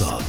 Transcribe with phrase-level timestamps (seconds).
[0.00, 0.22] الوصال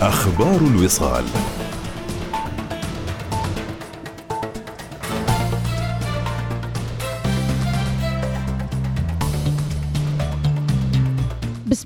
[0.00, 1.24] أخبار الوصال.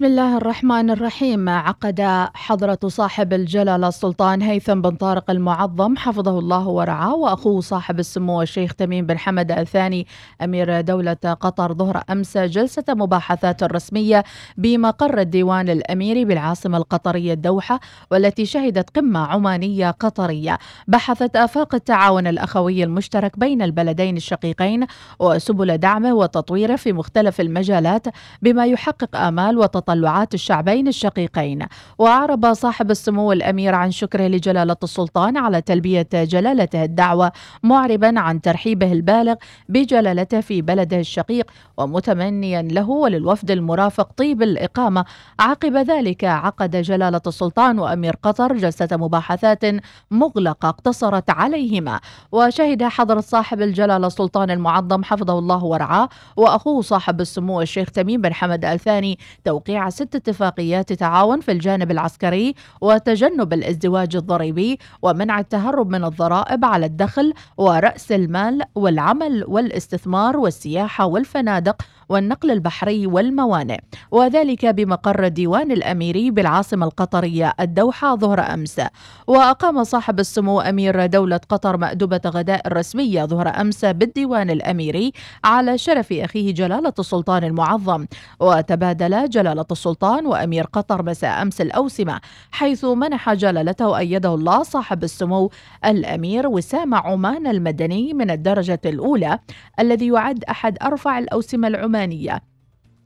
[0.03, 1.49] بسم الله الرحمن الرحيم.
[1.49, 2.01] عقد
[2.35, 8.75] حضرة صاحب الجلالة السلطان هيثم بن طارق المعظم حفظه الله ورعاه وأخوه صاحب السمو الشيخ
[8.75, 10.07] تميم بن حمد الثاني
[10.43, 14.25] أمير دولة قطر ظهر أمس جلسة مباحثات رسمية
[14.57, 17.81] بمقر الديوان الأميري بالعاصمة القطرية الدوحة
[18.11, 20.59] والتي شهدت قمة عمانية قطرية.
[20.89, 24.87] بحثت آفاق التعاون الأخوي المشترك بين البلدين الشقيقين
[25.21, 28.07] وسبل دعمه وتطويره في مختلف المجالات
[28.43, 29.92] بما يحقق آمال وتطلعات
[30.35, 31.67] الشعبين الشقيقين.
[31.99, 38.93] وأعرب صاحب السمو الأمير عن شكره لجلالة السلطان على تلبية جلالته الدعوة معربا عن ترحيبه
[38.93, 39.35] البالغ
[39.69, 45.05] بجلالته في بلده الشقيق ومتمنيا له وللوفد المرافق طيب الإقامة.
[45.41, 49.65] عقب ذلك عقد جلالة السلطان وأمير قطر جلسة مباحثات
[50.11, 52.01] مغلقة اقتصرت عليهما.
[52.33, 58.35] وشهد حضرة صاحب الجلالة السلطان المعظم حفظه الله ورعاه وأخوه صاحب السمو الشيخ تميم بن
[58.35, 66.05] حمد الثاني توقيع ست اتفاقيات تعاون في الجانب العسكري وتجنب الازدواج الضريبي ومنع التهرب من
[66.05, 73.79] الضرائب على الدخل ورأس المال والعمل والاستثمار والسياحة والفنادق والنقل البحري والموانئ
[74.11, 78.81] وذلك بمقر الديوان الأميري بالعاصمة القطرية الدوحة ظهر أمس.
[79.27, 85.13] وأقام صاحب السمو أمير دولة قطر مأدبة غداء رسمية ظهر أمس بالديوان الأميري
[85.45, 88.07] على شرف أخيه جلالة السلطان المعظم.
[88.41, 92.21] وتبادل جلالة السلطان وأمير قطر مساء أمس الأوسمة
[92.53, 95.51] حيث منح جلالته أيده الله صاحب السمو
[95.85, 99.39] الأمير وسام عمان المدني من الدرجة الأولى
[99.81, 102.02] الذي يعد أحد أرفع الأوسمة العمانية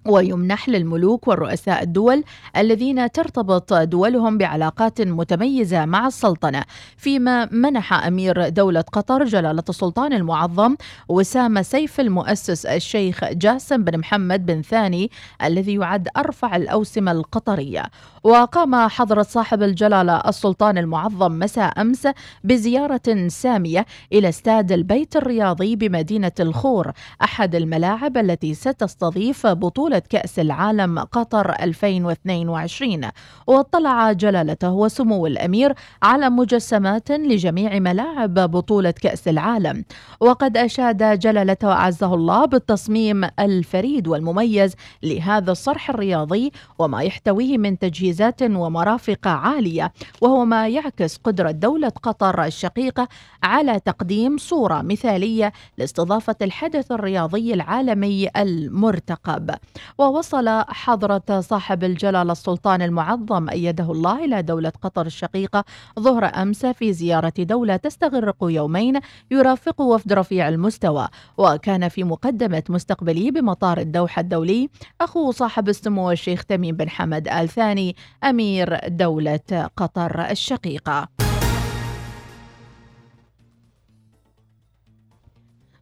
[0.09, 2.25] ويمنح للملوك والرؤساء الدول
[2.57, 6.63] الذين ترتبط دولهم بعلاقات متميزة مع السلطنة
[6.97, 10.77] فيما منح أمير دولة قطر جلالة السلطان المعظم
[11.09, 15.11] وسام سيف المؤسس الشيخ جاسم بن محمد بن ثاني
[15.45, 17.83] الذي يعد أرفع الأوسمة القطرية.
[18.27, 22.09] وقام حضرة صاحب الجلالة السلطان المعظم مساء أمس
[22.45, 26.93] بزيارة سامية إلى استاد البيت الرياضي بمدينة الخور
[27.23, 33.01] أحد الملاعب التي ستستضيف بطولة كأس العالم قطر 2022
[33.47, 39.85] واطلع جلالته وسمو الأمير على مجسمات لجميع ملاعب بطولة كأس العالم.
[40.21, 47.79] وقد أشاد جلالته أعزه الله بالتصميم الفريد والمميز لهذا الصرح الرياضي وما يحتويه من
[48.17, 53.09] تجهيزات ومرافق عالية وهو ما يعكس قدرة دولة قطر الشقيقة
[53.43, 59.51] على تقديم صورة مثالية لاستضافة الحدث الرياضي العالمي المرتقب.
[59.99, 65.65] ووصل حضرة صاحب الجلالة السلطان المعظم أيده الله إلى دولة قطر الشقيقة
[66.01, 69.01] ظهر أمس في زيارة دولة تستغرق يومين
[69.31, 71.09] يرافق وفد رفيع المستوى.
[71.39, 74.69] وكان في مقدمة مستقبلي بمطار الدوحة الدولي
[75.01, 81.26] أخو صاحب السمو الشيخ تميم بن حمد آل ثاني أمير دولة قطر الشقيقة.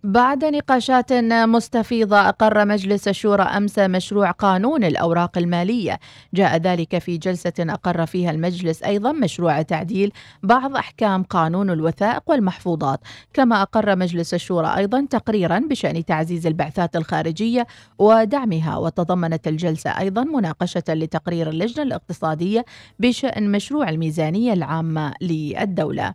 [0.04, 5.98] بعد نقاشات مستفيضة أقر مجلس الشورى أمس مشروع قانون الأوراق المالية.
[6.34, 10.12] جاء ذلك في جلسة أقر فيها المجلس أيضا مشروع تعديل
[10.42, 13.00] بعض أحكام قانون الوثائق والمحفوظات.
[13.32, 17.66] كما أقر مجلس الشورى أيضا تقريرا بشأن تعزيز البعثات الخارجية
[17.98, 22.64] ودعمها وتضمنت الجلسة أيضا مناقشة لتقرير اللجنة الاقتصادية
[22.98, 26.14] بشأن مشروع الميزانية العامة للدولة.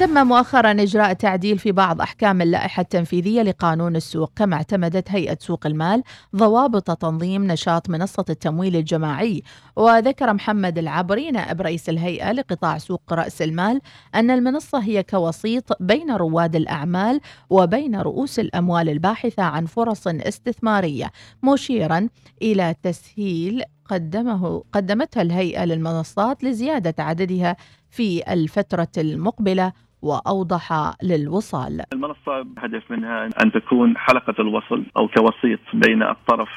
[0.00, 5.66] تم مؤخرا إجراء تعديل في بعض أحكام اللائحة التنفيذية لقانون السوق كما اعتمدت هيئة سوق
[5.66, 6.02] المال
[6.36, 9.42] ضوابط تنظيم نشاط منصة التمويل الجماعي.
[9.76, 13.80] وذكر محمد العبري نائب رئيس الهيئة لقطاع سوق رأس المال
[14.14, 21.10] أن المنصة هي كوسيط بين رواد الأعمال وبين رؤوس الأموال الباحثة عن فرص استثمارية.
[21.42, 22.08] مشيرا
[22.42, 27.56] إلى تسهيل قدمه قدمتها الهيئة للمنصات لزيادة عددها
[27.90, 31.82] في الفترة المقبلة وأوضح للوصال.
[31.92, 36.48] المنصة هدف منها أن تكون حلقة الوصل أو كوسيط بين الطرف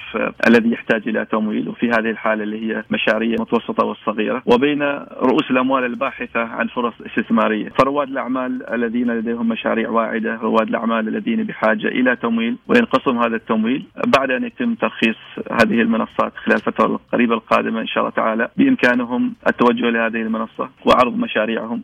[0.47, 4.83] الذي يحتاج إلى تمويل وفي هذه الحالة اللي هي مشاريع متوسطة والصغيرة وبين
[5.21, 11.43] رؤوس الأموال الباحثة عن فرص استثمارية، فرواد الأعمال الذين لديهم مشاريع واعدة، رواد الأعمال الذين
[11.43, 13.85] بحاجة إلى تمويل وينقسم هذا التمويل
[14.17, 15.17] بعد أن يتم ترخيص
[15.51, 18.49] هذه المنصات خلال الفترة القريبة القادمة إن شاء الله تعالى.
[18.57, 21.81] بإمكانهم التوجه لهذه المنصة وعرض مشاريعهم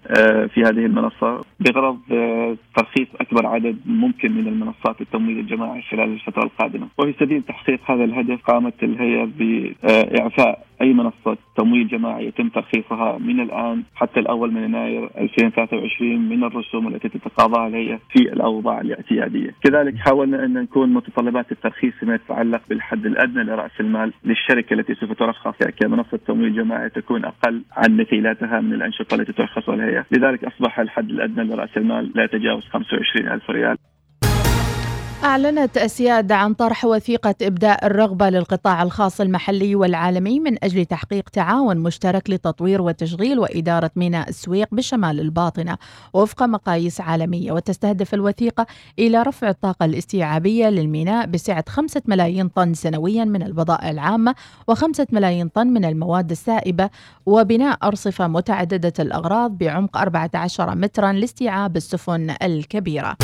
[0.53, 1.41] في هذه المنصة.
[1.59, 7.41] بغرض آه، ترخيص أكبر عدد ممكن من المنصات التمويل الجماعي خلال الفترة القادمة، وفي سبيل
[7.41, 14.19] تحقيق هذا الهدف قامت الهيئة بإعفاء أي منصة تمويل جماعي يتم ترخيصها من الآن حتى
[14.19, 20.53] الأول من يناير 2023 من الرسوم التي تتقاضاها الهيئه في الأوضاع الاعتيادية، كذلك حاولنا أن
[20.53, 26.55] نكون متطلبات الترخيص فيما يتعلق بالحد الأدنى لرأس المال للشركة التي سوف ترخص كمنصه تمويل
[26.55, 31.77] جماعي تكون أقل عن مثيلاتها من الأنشطة التي ترخصها الهيئه، لذلك أصبح الحد الأدنى لرأس
[31.77, 33.77] المال لا يتجاوز 25 ألف ريال.
[35.23, 41.77] أعلنت أسياد عن طرح وثيقة إبداء الرغبة للقطاع الخاص المحلي والعالمي من أجل تحقيق تعاون
[41.77, 45.77] مشترك لتطوير وتشغيل وإدارة ميناء السويق بشمال الباطنة
[46.13, 48.65] وفق مقاييس عالمية وتستهدف الوثيقة
[48.99, 54.35] إلى رفع الطاقة الاستيعابية للميناء بسعة 5 ملايين طن سنويا من البضائع العامة
[54.71, 56.89] و5 ملايين طن من المواد السائبة
[57.25, 63.17] وبناء أرصفة متعددة الأغراض بعمق 14 مترا لاستيعاب السفن الكبيرة.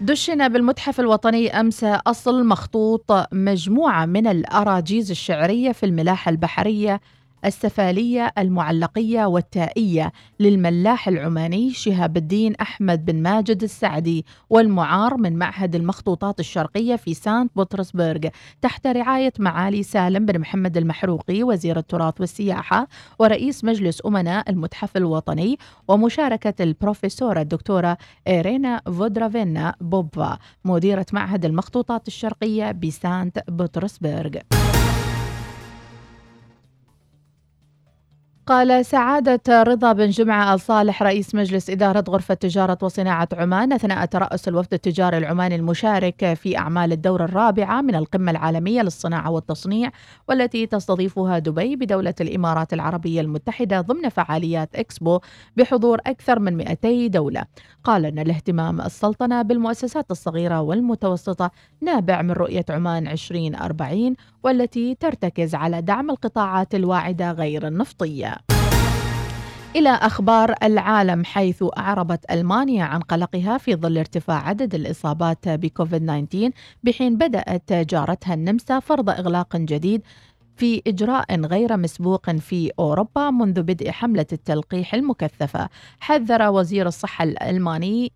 [0.00, 7.00] دشن بالمتحف الوطني أمس أصل مخطوط مجموعة من الأراجيز الشعرية في الملاحة البحرية
[7.44, 16.40] السفالية المعلقية والتائية للملاح العماني شهاب الدين أحمد بن ماجد السعدي والمعار من معهد المخطوطات
[16.40, 18.28] الشرقية في سانت بطرسبرغ
[18.62, 22.88] تحت رعاية معالي سالم بن محمد المحروقي وزير التراث والسياحة
[23.18, 27.98] ورئيس مجلس أمناء المتحف الوطني ومشاركة البروفيسورة الدكتورة
[28.28, 34.30] إيرينا فودرافينا بوبا مديرة معهد المخطوطات الشرقية بسانت بطرسبرغ.
[38.46, 44.48] قال سعادة رضا بن جمعة الصالح رئيس مجلس إدارة غرفة تجارة وصناعة عمان أثناء ترأس
[44.48, 49.90] الوفد التجاري العماني المشارك في أعمال الدورة الرابعة من القمة العالمية للصناعة والتصنيع
[50.28, 55.20] والتي تستضيفها دبي بدولة الإمارات العربية المتحدة ضمن فعاليات إكسبو
[55.56, 57.44] بحضور أكثر من 200 دولة.
[57.84, 61.50] قال أن الاهتمام السلطنة بالمؤسسات الصغيرة والمتوسطة
[61.80, 64.14] نابع من رؤية عمان 2040
[64.46, 68.36] والتي ترتكز على دعم القطاعات الواعدة غير النفطية.
[69.76, 76.50] إلى أخبار العالم حيث أعربت ألمانيا عن قلقها في ظل ارتفاع عدد الإصابات بكوفيد 19
[76.84, 80.02] بحين بدأت جارتها النمسا فرض إغلاق جديد
[80.56, 85.68] في إجراء غير مسبوق في أوروبا منذ بدء حملة التلقيح المكثفة
[86.00, 88.12] حذر وزير الصحة الألماني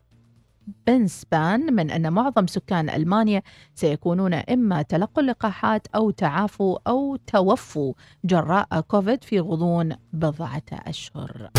[0.87, 3.43] بنسبان من أن معظم سكان ألمانيا
[3.75, 7.93] سيكونون إما تلقوا اللقاحات أو تعافوا أو توفوا
[8.25, 11.51] جراء كوفيد في غضون بضعة أشهر.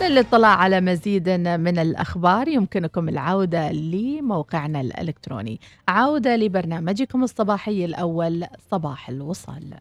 [0.00, 5.60] للاطلاع على مزيد من الأخبار يمكنكم العودة لموقعنا الإلكتروني.
[5.88, 9.74] عودة لبرنامجكم الصباحي الأول صباح الوصال.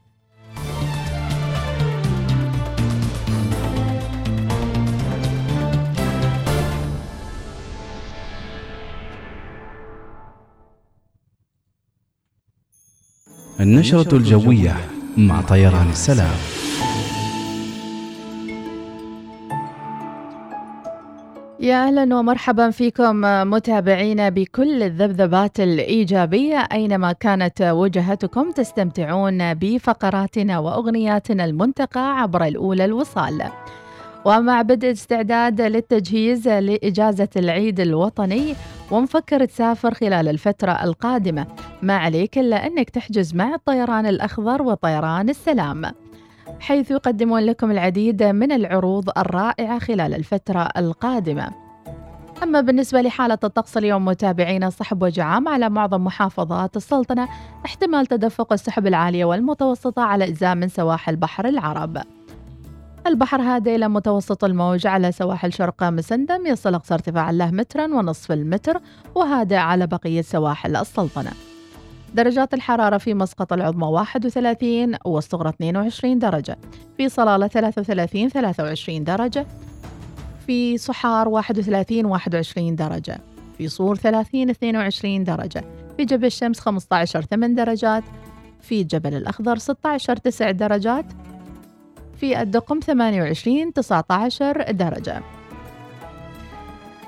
[13.60, 14.76] النشرة الجوية
[15.18, 16.36] مع طيران السلام
[21.60, 23.22] يا أهلا ومرحبا فيكم
[23.52, 33.44] متابعينا بكل الذبذبات الإيجابية أينما كانت وجهتكم تستمتعون بفقراتنا وأغنياتنا المنتقى عبر الأولى الوصال.
[34.26, 38.56] ومع بدء استعداد للتجهيز لإجازة العيد الوطني
[38.92, 41.48] ومفكر تسافر خلال الفترة القادمة.
[41.82, 45.86] ما عليك إلا أنك تحجز مع الطيران الأخضر وطيران السلام.
[46.60, 51.52] حيث يقدمون لكم العديد من العروض الرائعة خلال الفترة القادمة.
[52.44, 57.28] أما بالنسبة لحالة الطقس اليوم متابعينا صحب وجعام على معظم محافظات السلطنة
[57.66, 61.98] احتمال تدفق السحب العالية والمتوسطة على أجزاء من سواحل بحر العرب.
[63.08, 68.32] البحر هادئ إلى متوسط الموج على سواحل شرق مسندم يصل أقصى ارتفاع له مترا ونصف
[68.32, 68.82] المتر
[69.16, 71.32] وهادئ على بقية سواحل السلطنة.
[72.14, 76.58] درجات الحرارة في مسقط العظمى 31 والصغرى 22 درجة.
[76.98, 79.46] في صلالة 33 23 درجة.
[80.48, 83.18] في صحار 31 21 درجة.
[83.58, 85.64] في صور 30 22 درجة.
[85.98, 88.04] في جبل الشمس 15 8 درجات.
[88.62, 91.06] في جبل الأخضر 16 9 درجات.
[92.20, 95.22] في الدقم 28 19 درجة.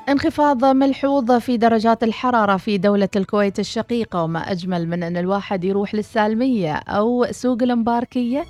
[0.09, 5.95] انخفاض ملحوظ في درجات الحرارة في دولة الكويت الشقيقة وما أجمل من أن الواحد يروح
[5.95, 8.45] للسالمية أو سوق المباركية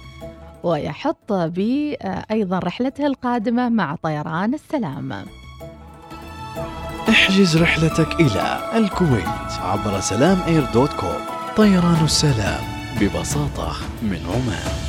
[0.64, 5.26] ويحط بأيضا رحلته القادمة مع طيران السلام.
[7.10, 11.22] احجز رحلتك إلى الكويت عبر سلام إير دوت كوم
[11.58, 12.62] طيران السلام
[13.02, 14.89] ببساطة من عمان.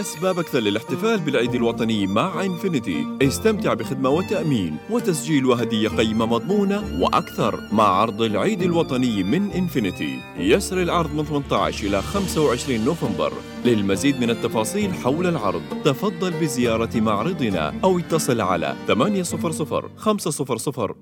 [0.00, 3.06] أسباب أكثر للاحتفال بالعيد الوطني مع إنفينيتي.
[3.22, 10.20] استمتع بخدمة وتأمين وتسجيل وهدية قيمة مضمونة وأكثر مع عرض العيد الوطني من إنفينيتي.
[10.38, 13.32] يسري العرض من 18 إلى 25 نوفمبر.
[13.64, 20.94] للمزيد من التفاصيل حول العرض تفضل بزيارة معرضنا أو اتصل على 800 500 11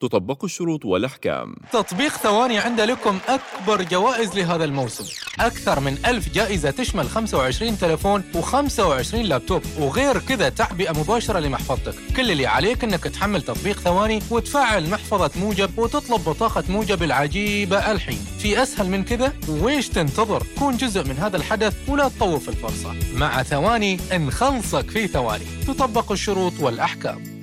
[0.00, 1.54] تطبق الشروط والأحكام.
[1.72, 5.04] تطبيق ثواني عند لكم أكبر جوائز لهذا الموسم.
[5.40, 9.62] أكثر من ألف جائزة تشمل 25 تلفون و25 لابتوب.
[9.78, 11.94] وغير كذا تعبئة مباشرة لمحفظتك.
[12.16, 18.26] كل اللي عليك أنك تحمل تطبيق ثواني وتفعل محفظة موجب وتطلب بطاقة موجب العجيبة الحين.
[18.38, 22.94] في أسهل من كذا؟ ويش تنتظر؟ كون جزء من هذا الحدث ولا تطوف الفرصة.
[23.14, 25.44] مع ثواني نخلصك في ثواني.
[25.66, 27.36] تطبق الشروط والأحكام.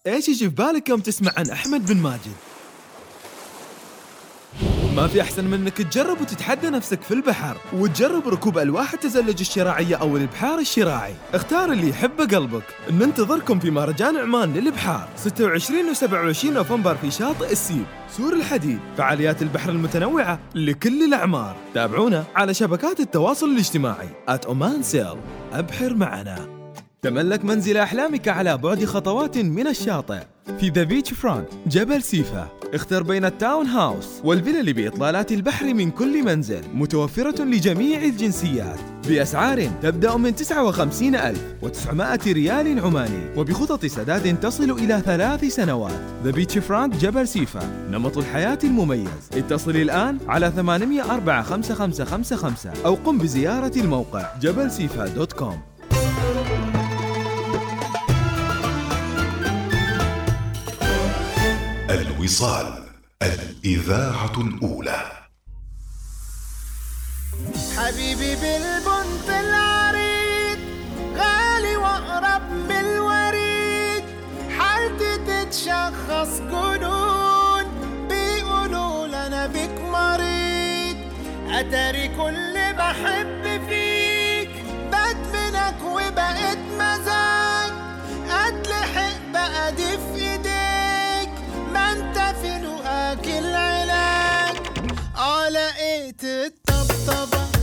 [0.06, 2.32] إيش يجي في بالك يوم تسمع عن أحمد بن ماجد؟
[4.96, 9.96] ما في أحسن من أنك تجرب وتتحدى نفسك في البحر وتجرب ركوب ألواح التزلج الشراعية
[9.96, 11.14] أو الإبحار الشراعي.
[11.34, 12.62] اختار اللي يحبه قلبك.
[12.90, 17.84] ننتظركم في مهرجان عمان للإبحار 26 و 27 نوفمبر في شاطئ السيب
[18.16, 21.56] سور الحديد فعاليات البحر المتنوعة لكل الأعمار.
[21.75, 24.08] تابعونا على شبكات التواصل الاجتماعي
[24.83, 25.16] Sail
[25.52, 26.55] أبحر معنا.
[27.03, 30.21] تملك منزل أحلامك على بعد خطوات من الشاطئ.
[30.61, 32.49] في The Beachfront جبل سيفة.
[32.75, 38.79] اختر بين ال townhouse والفلل بإطلالات البحر من كل منزل متوفرة لجميع الجنسيات.
[39.09, 46.00] بأسعار تبدأ من 59900 ريال عماني وبخطط سداد تصل إلى ثلاث سنوات.
[46.25, 47.88] The Beachfront جبل سيفة.
[47.91, 49.31] نمط الحياة المميز.
[49.35, 54.71] اتصل الآن على 804 5555 أو قم بزيارة الموقع جبل
[55.17, 55.75] دوت كوم.
[62.26, 62.85] الوصال
[63.23, 65.02] الإذاعة الأولى.
[67.76, 70.59] حبيبي بالبنت العريض
[71.16, 74.04] غالي وأقرب من الوريد.
[74.59, 77.64] حالتي تتشخص جنون
[78.09, 80.97] بيقولوا لنا بك مريض.
[81.50, 83.55] أتاري كل بحب
[97.06, 97.55] baba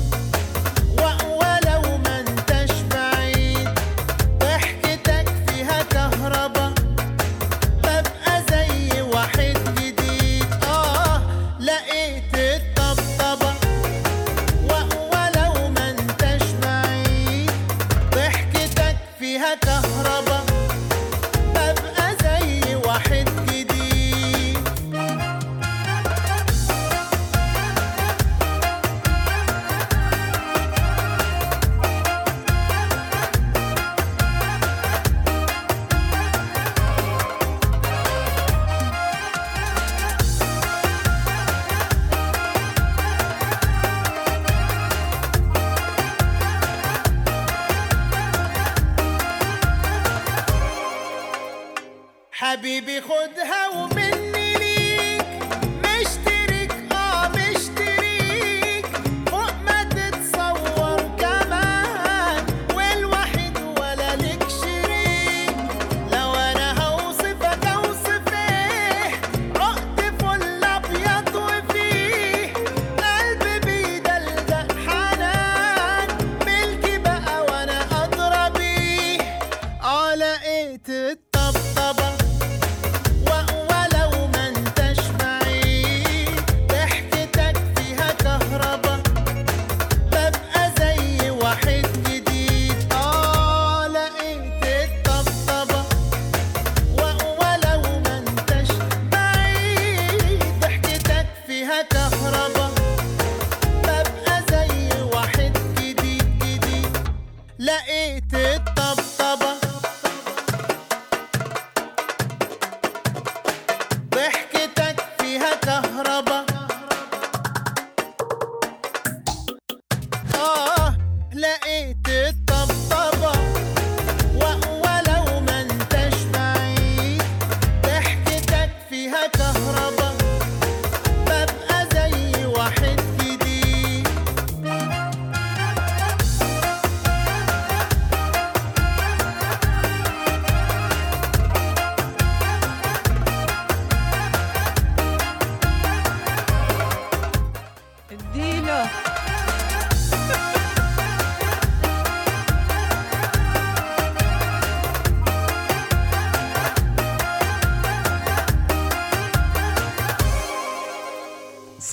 [80.90, 82.23] it up, up, up.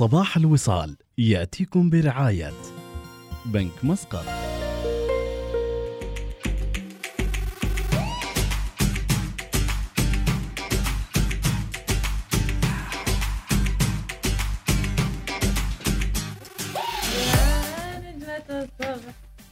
[0.00, 2.52] صباح الوصال يأتيكم برعاية
[3.46, 4.24] بنك مسقط.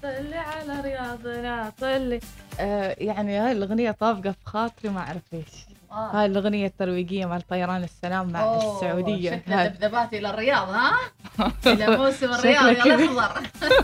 [0.03, 2.21] طلي على رياضنا طلي
[2.61, 5.47] آه يعني هاي الأغنية طابقة خاطري ما أعرف ليش
[5.93, 8.81] هاي الأغنية الترويجية مال طيران السلام مع أوه،
[9.49, 9.69] هاي.
[9.69, 10.93] ذبذبات إلى الرياض ها؟
[11.73, 12.95] إلى موسم الرياض يا.
[12.95, 13.43] الأخضر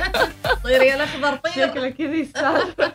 [0.65, 2.93] طير يا الأخضر طير شكله السالفة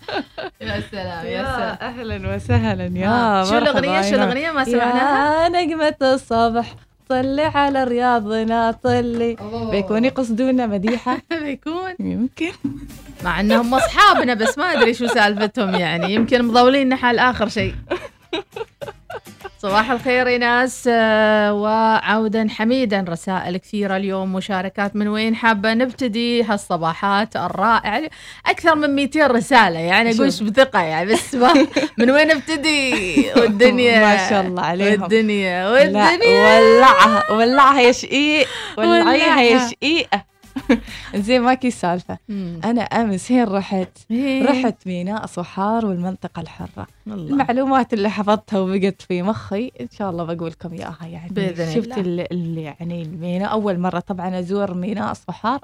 [0.60, 5.44] يا سلام يا سلام أهلا وسهلا يا آه، شو الأغنية؟ شو يا الأغنية ما سمعناها؟
[5.44, 6.74] يا نجمة الصبح
[7.08, 9.36] طلي على رياضنا طلي.
[9.70, 12.52] بيكون يقصدونا مديحة بيكون يمكن
[13.24, 16.14] مع إنهم أصحابنا بس ما أدري شو سالفتهم يعني.
[16.14, 17.74] يمكن مضولين حال اخر شيء.
[19.62, 26.42] صباح الخير يا ناس آه، وعودا حميدا رسائل كثيرة اليوم مشاركات من وين حابة نبتدي؟
[26.42, 28.02] هالصباحات الرائعة.
[28.46, 30.42] أكثر من 200 رسالة يعني أقول شوف.
[30.48, 31.34] بثقة يعني بس
[31.98, 32.92] من وين نبتدي؟
[33.36, 35.02] والدنيا ما شاء الله عليهم.
[35.02, 40.24] والدنيا والدنيا ولعها ولعها يا شقيق ولعيها يا ولعها.
[41.26, 42.60] زين ماكي السالفة مم.
[42.64, 43.98] أنا أمس هين رحت.
[44.42, 47.32] رحت ميناء صحار والمنطقة الحرة الله.
[47.32, 51.98] المعلومات اللي حفظتها وبقت في مخي إن شاء الله بقول لكم إياها يعني بإذن شفت
[51.98, 52.22] الله.
[52.22, 55.60] ال- ال- يعني الميناء أول مرة طبعا أزور ميناء صحار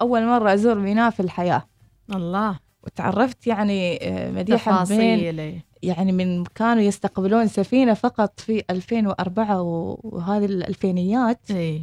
[0.00, 1.66] أول مرة أزور ميناء في الحياة
[2.14, 5.60] الله وتعرفت يعني آه، مديحة بين.
[5.82, 11.80] يعني من كانوا يستقبلون سفينة فقط في 2004 و- وهذه الألفينيات إيه.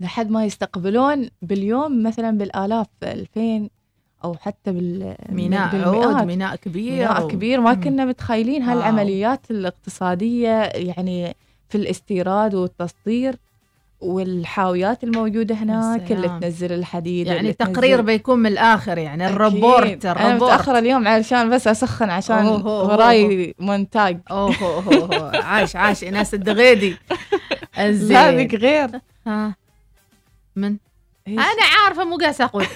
[0.00, 3.68] لحد ما يستقبلون باليوم مثلا بالآلاف 2000
[4.24, 5.76] أو حتى بال ميناء.
[5.76, 7.74] عود ميناء كبير ميناء كبير ما.
[7.74, 8.62] كنا متخيلين.
[8.62, 11.36] هالعمليات الاقتصادية يعني
[11.68, 13.36] في الاستيراد والتصدير
[14.00, 16.40] والحاويات الموجودة هناك اللي سلام.
[16.40, 19.26] تنزل الحديد يعني اللي تقرير تنزل- بيكون من الآخر يعني.
[19.26, 22.46] الريبورت أنا الريبورت متأخرة اليوم علشان بس أسخن عشان.
[22.46, 25.36] وراي مونتاج أوه أوه، أوه.
[25.44, 26.96] عاش عاش ايناس الدغيدي
[27.78, 28.90] لا زين ذيك غير
[29.26, 29.54] ها
[30.56, 30.76] من؟
[31.28, 32.66] إيش؟ أنا عارفة مو قاعدة أقول.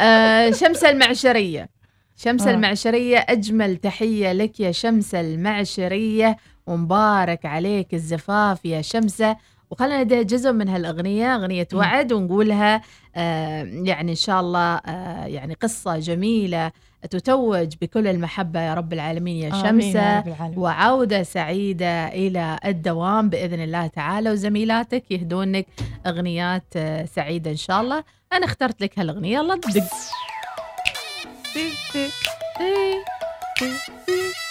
[0.00, 1.68] آه شمس المعشرية.
[2.16, 2.50] شمس آه.
[2.50, 6.36] المعشرية أجمل تحية لك يا شمس المعشرية.
[6.66, 9.36] ومبارك عليك الزفاف يا شمسة.
[9.72, 11.68] وخلنا ندي جزء من هالأغنية أغنية.
[11.74, 12.82] وعد ونقولها
[13.16, 16.72] آه يعني إن شاء الله آه يعني قصة جميلة
[17.10, 20.58] تتوج بكل المحبة يا رب العالمين يا آمين يا شمسة رب العالمين.
[20.58, 25.66] وعودة سعيدة إلى الدوام بإذن الله تعالى وزميلاتك يهدونك
[26.06, 29.84] أغنيات آه، سعيدة إن شاء الله أنا اخترت لك هالأغنية يلا دق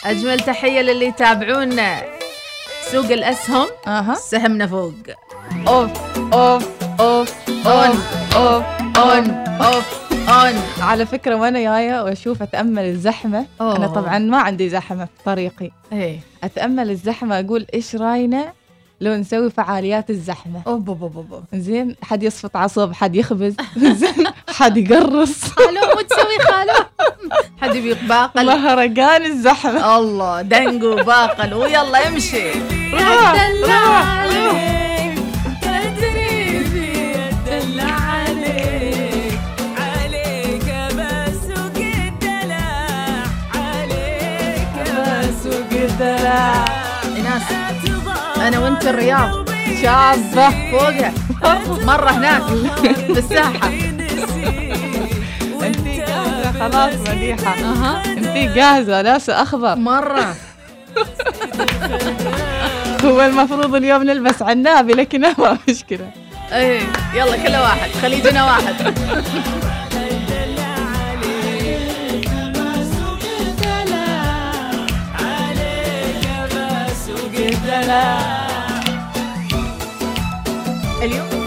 [0.06, 2.02] أجمل تحية للي يتابعونا
[2.91, 3.67] سوق الأسهم.
[3.88, 4.15] أها.
[4.15, 4.93] سهمنا فوق.
[5.67, 5.91] أوف
[6.34, 6.69] أوف
[7.01, 7.95] أوف أون
[8.36, 8.63] أوف
[8.97, 9.30] أون
[9.62, 10.54] أوف أون.
[10.82, 13.77] على فكرة وأنا جاية وأشوف أتأمل الزحمة أوه.
[13.77, 15.71] أنا طبعا ما عندي زحمة في طريقي.
[15.93, 16.19] إيه.
[16.43, 18.54] أتأمل الزحمة أقول إيش راينا؟
[19.02, 20.62] لو نسوي فعاليات الزحمة.
[20.68, 21.40] أوه بو بو بو بو.
[21.54, 23.56] زين حد يصفط عصب حد يخبز
[24.02, 25.44] زين حد يقرص.
[25.44, 26.74] خالو مو تسوي خالو.
[27.62, 28.46] حد يبي باقل.
[28.46, 29.98] مهرجان الزحمة.
[29.98, 32.52] الله دنقو باقل ويلا امشي.
[32.94, 34.62] روح، أدلع روح،
[39.78, 40.68] عليك
[48.47, 49.49] أنا وأنت الرياض.
[49.82, 51.13] شابة فوقها.
[51.91, 52.41] مرة هناك.
[53.13, 53.67] في الساحة
[55.63, 58.04] انتي جاهزة؟ خلاص مديحة أها.
[58.06, 60.36] انتي جاهزة؟ لابسة اخضر مرة.
[63.06, 66.10] هو المفروض اليوم نلبس عنابي لكن ما مشكلة.
[66.54, 66.82] إيه.
[67.13, 67.89] يلا كل واحد.
[68.01, 68.75] خليجنا واحد.
[77.52, 77.92] اليوم
[81.04, 81.40] يوم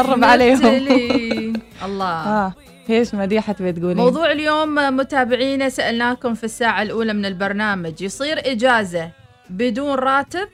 [0.00, 1.52] نخرب عليهم.
[1.86, 2.26] الله.
[2.26, 2.54] آه
[2.90, 8.02] إيش مديحة تبي تقولين؟ موضوع اليوم متابعينا سألناكم في الساعة الأولى من البرنامج.
[8.02, 9.10] يصير إجازة
[9.50, 10.48] بدون راتب؟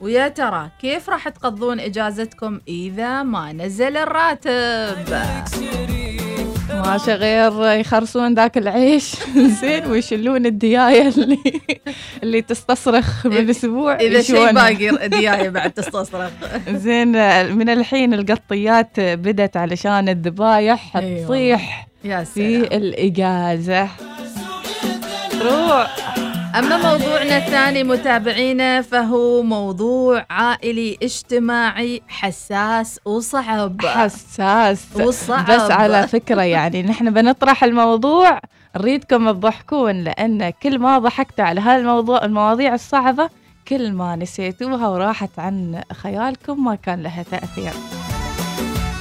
[0.00, 5.08] ويا ترى كيف راح تقضون إجازتكم إذا ما نزل الراتب؟
[6.70, 9.16] ماشي غير يخرصون ذاك العيش.
[9.60, 11.38] زين ويشلون الدياية اللي
[12.22, 14.52] اللي تستصرخ بالأسبوع إذا شيء.
[14.52, 16.30] باقي ديايه بعد تستصرخ.
[16.84, 17.08] زين
[17.56, 21.26] من الحين القطيات بدت علشان الذبايح أيوة.
[21.28, 21.88] تصيح
[22.34, 23.88] في الإجازة.
[25.42, 25.96] روح.
[26.58, 33.82] أما موضوعنا الثاني متابعينا فهو موضوع عائلي اجتماعي حساس وصعب.
[33.86, 34.86] حساس.
[34.94, 35.50] وصعب.
[35.50, 38.40] بس على فكرة يعني نحن بنطرح الموضوع
[38.76, 43.28] نريدكم تضحكون لأن كل ما ضحكتوا على هالموضوع المواضيع الصعبة
[43.68, 47.72] كل ما نسيتوها وراحت عن خيالكم ما كان لها تأثير.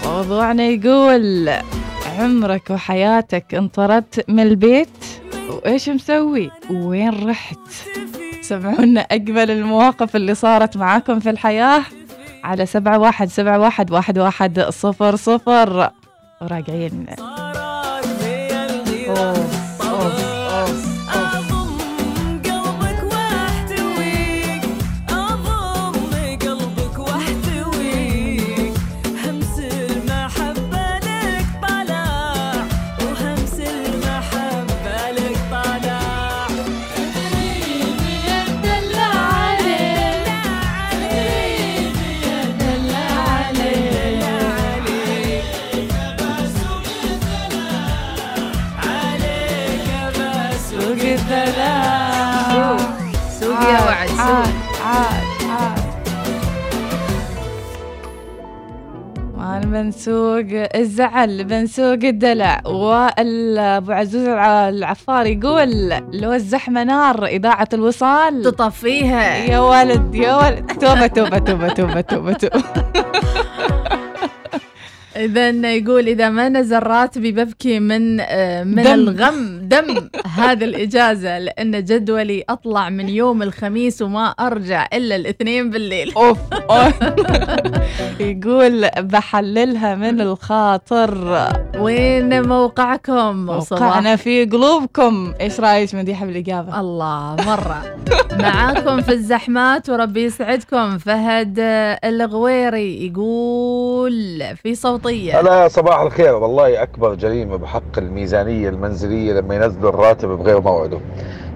[0.06, 1.50] موضوعنا يقول
[2.20, 4.90] عمرك وحياتك انطردت من البيت؟
[5.50, 7.58] وإيش مسوي؟ وين رحت؟
[8.42, 11.84] سمعونا أجمل المواقف اللي صارت معاكم في الحياة
[12.44, 15.90] على سبعة واحد سبعة واحد واحد واحد صفر صفر.
[16.42, 17.06] وراجعين
[19.08, 19.53] قلبك
[60.84, 62.62] الزعل بنسوق الدلع.
[62.66, 68.42] وابو عزوز الع- العفار يقول لو الزحمة نار إذاعة الوصال.
[68.44, 69.38] تطفيها.
[69.38, 72.64] يا ولد يا ولد توبة توبة توبة توبة توبة, توبة.
[75.16, 78.94] إذا يقول إذا ما نزل راتبي ببكي من آه، من دم.
[78.94, 80.10] الغم دم.
[80.36, 86.14] هذه الإجازة لأن جدولي أطلع من يوم الخميس وما أرجع إلا الاثنين بالليل.
[86.18, 86.94] أوف أوف.
[88.20, 91.48] يقول بحللها من الخاطر.
[91.80, 95.34] وين موقعكم؟ وقعنا في قلوبكم.
[95.42, 97.84] إيش رأيك مديحة بالإجابة؟ الله مرة.
[98.40, 100.98] معاكم في الزحمات وربي يسعدكم.
[100.98, 109.34] فهد آه، الغويري يقول في صوتية هلا صباح الخير والله أكبر جريمة بحق الميزانية المنزلية
[109.34, 111.00] لما ينزلوا الراتب بغير موعده.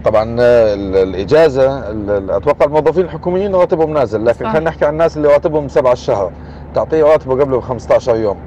[0.06, 4.46] طبعا آه، ال- الإجازة ال- ال- أتوقع الموظفين الحكوميين راتبهم نازل لكن.
[4.50, 6.32] خلينا نحكي عن الناس اللي راتبهم سبع الشهر.
[6.76, 8.38] تعطيه راتبه قبله ب 15 يوم.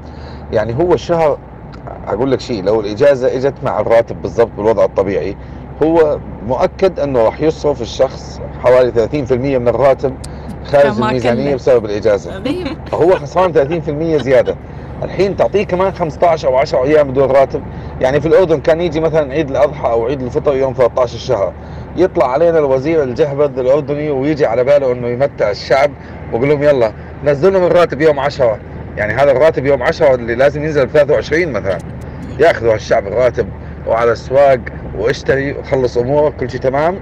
[0.52, 1.38] يعني هو الشهر
[2.08, 5.36] أقول لك شيء لو الإجازة إجت مع الراتب بالضبط بالوضع الطبيعي
[5.82, 10.14] هو مؤكد إنه راح يصرف الشخص حوالي 30% من الراتب
[10.64, 11.54] خارج الميزانية.
[11.54, 12.42] بسبب الإجازة.
[12.90, 14.56] فهو خسران 30% زيادة.
[15.02, 17.62] الحين تعطيه كمان 15 أو 10 أيام بدون راتب.
[18.00, 21.52] يعني في الأردن كان يجي مثلا عيد الأضحى أو عيد الفطر يوم 13 الشهر
[21.96, 25.90] يطلع علينا الوزير الجهبذ الأردني ويجي على باله إنه يمتع الشعب
[26.32, 26.92] ويقول لهم يلا
[27.24, 28.58] نزلوا لهم الراتب يوم 10
[28.96, 31.78] يعني هذا الراتب يوم 10 اللي لازم ينزل ب 23 مثلا.
[32.38, 33.48] يأخذوا الشعب الراتب
[33.86, 34.58] وعلى السواق
[34.98, 37.00] واشتري وخلص امورك كل شيء تمام.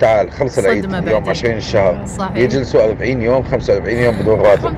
[0.00, 1.28] تعال خلص العيد يوم بعدين.
[1.28, 2.06] 20 الشهر.
[2.06, 2.36] صحيح.
[2.36, 4.74] يجلسوا 40 يوم 45 يوم بدون راتب.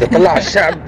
[0.00, 0.74] تطلع الشعب.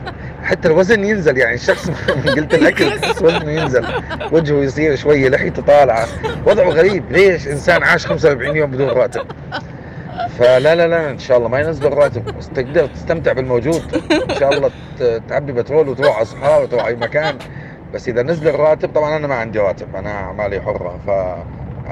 [0.46, 1.88] حتى الوزن ينزل يعني الشخص
[2.24, 2.86] من قلت الاكل
[3.24, 3.86] وزنه ينزل
[4.32, 6.06] وجهه يصير شوية لحيته طالعة.
[6.46, 7.12] وضعه غريب.
[7.12, 9.26] ليش؟ إنسان عاش 45 يوم بدون راتب.
[10.38, 13.82] فلا لا لا إن شاء الله ما ينزل الراتب بس تقدر تستمتع بالموجود.
[14.30, 14.70] إن شاء الله
[15.28, 17.38] تعبي بترول وتروح على وتروح أي مكان.
[17.94, 19.96] بس إذا نزل الراتب طبعا أنا ما عندي راتب.
[19.96, 20.98] أنا اعمالي حرة.
[21.06, 21.10] ف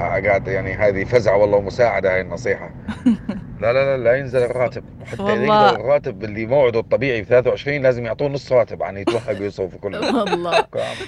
[0.03, 2.69] قاعد يعني هذه فزعة والله ومساعدة هاي النصيحة.
[3.61, 4.83] لا لا لا لا ينزل الراتب.
[5.05, 5.65] حتى والله.
[5.67, 9.99] يقدر الراتب اللي موعده الطبيعي ب 23 لازم يعطوه نص راتب عن يتوهق ويصرفه كله
[10.23, 10.65] والله.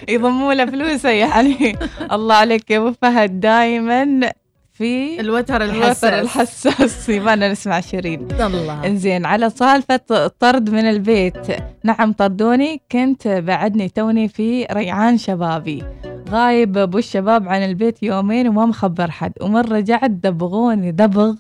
[0.10, 1.76] يضموا له فلوسه يعني.
[2.12, 3.40] الله عليك يا أبو فهد.
[3.40, 4.32] دائما
[4.78, 6.14] في الوتر الوتر الحساس.
[6.14, 7.10] الحساس.
[7.16, 8.28] يبغانا نسمع شيرين.
[8.32, 11.48] الله إنزين على سالفة الطرد من البيت.
[11.84, 12.82] نعم طردوني.
[12.92, 15.84] كنت بعدني توني في ريعان شبابي.
[16.30, 19.34] غايب أبو الشباب عن البيت يومين وما مخبر حد.
[19.42, 21.36] ومن رجعت دبغوني دبغ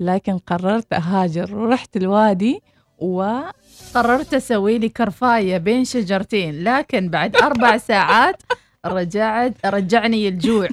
[0.00, 1.54] لكن قررت أهاجر.
[1.54, 2.62] ورحت الوادي
[2.98, 3.40] و
[3.94, 6.64] قررت أسوي لي كرفاية بين شجرتين.
[6.64, 8.42] لكن بعد أربع ساعات
[8.86, 10.68] رجعت رجعني الجوع.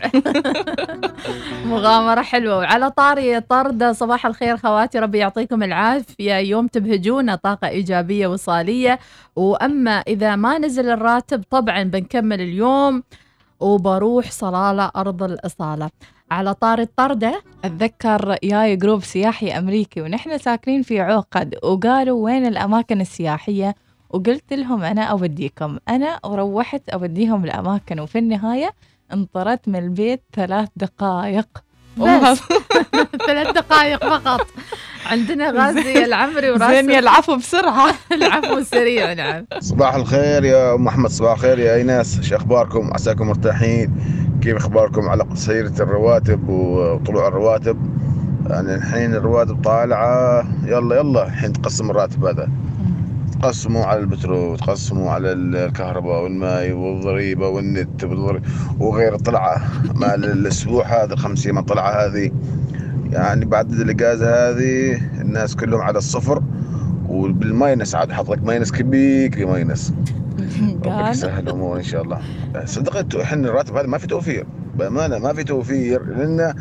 [1.66, 2.58] مغامرة حلوة.
[2.58, 6.34] وعلى طاري طرد صباح الخير خواتي ربي يعطيكم العافية.
[6.34, 9.00] يوم تبهجونا طاقة إيجابية وصالية.
[9.36, 13.04] وأما إذا ما نزل الراتب طبعا بنكمل اليوم
[13.60, 15.90] وبروح صلالة أرض الإصالة.
[16.32, 23.02] على طار الطردة أتذكر جاي جروب سياحي أمريكي ونحن ساكنين في عقد وقالوا وين الأماكن
[23.02, 23.76] السياحية؟
[24.10, 25.78] وقلت لهم أنا أوديكم.
[25.90, 28.70] أنا وروحت أوديهم الاماكن وفي النهاية
[29.14, 31.48] انطرت من البيت ثلاث دقائق
[31.98, 32.40] بس.
[33.28, 34.48] ثلاث دقائق فقط.
[35.06, 37.94] عندنا غازي العمري وراسل زين العفو بسرعة.
[38.12, 39.46] العفو سريع نعم.
[39.60, 42.22] صباح الخير يا أم احمد صباح الخير يا إيناس.
[42.22, 43.96] شو أخباركم؟ عساكم مرتاحين؟
[44.42, 47.78] كيف أخباركم على سيرة الرواتب وطلوع الرواتب؟
[48.50, 50.48] يعني الحين الرواتب طالعة.
[50.66, 52.50] يلا يلا الحين تقسم الراتب هذا.
[53.42, 58.04] تقسموا على البترول تقسموا على الكهرباء والماء والضريبة والنت
[58.80, 59.62] وغير طلعة
[59.96, 62.32] مال الأسبوع هذا الخمس أيام طلعة هذه
[63.12, 66.44] يعني بعد الاجازة هذه الناس كلهم على الصفر
[67.10, 69.94] وبال minus عاد حاط لك minus كبير minus.
[70.86, 72.20] ربك يسهل الأمور إن شاء الله.
[72.66, 74.46] صدقت إحنا الراتب هذا ما في توفير.
[74.76, 76.54] بأمانة ما في توفير لأن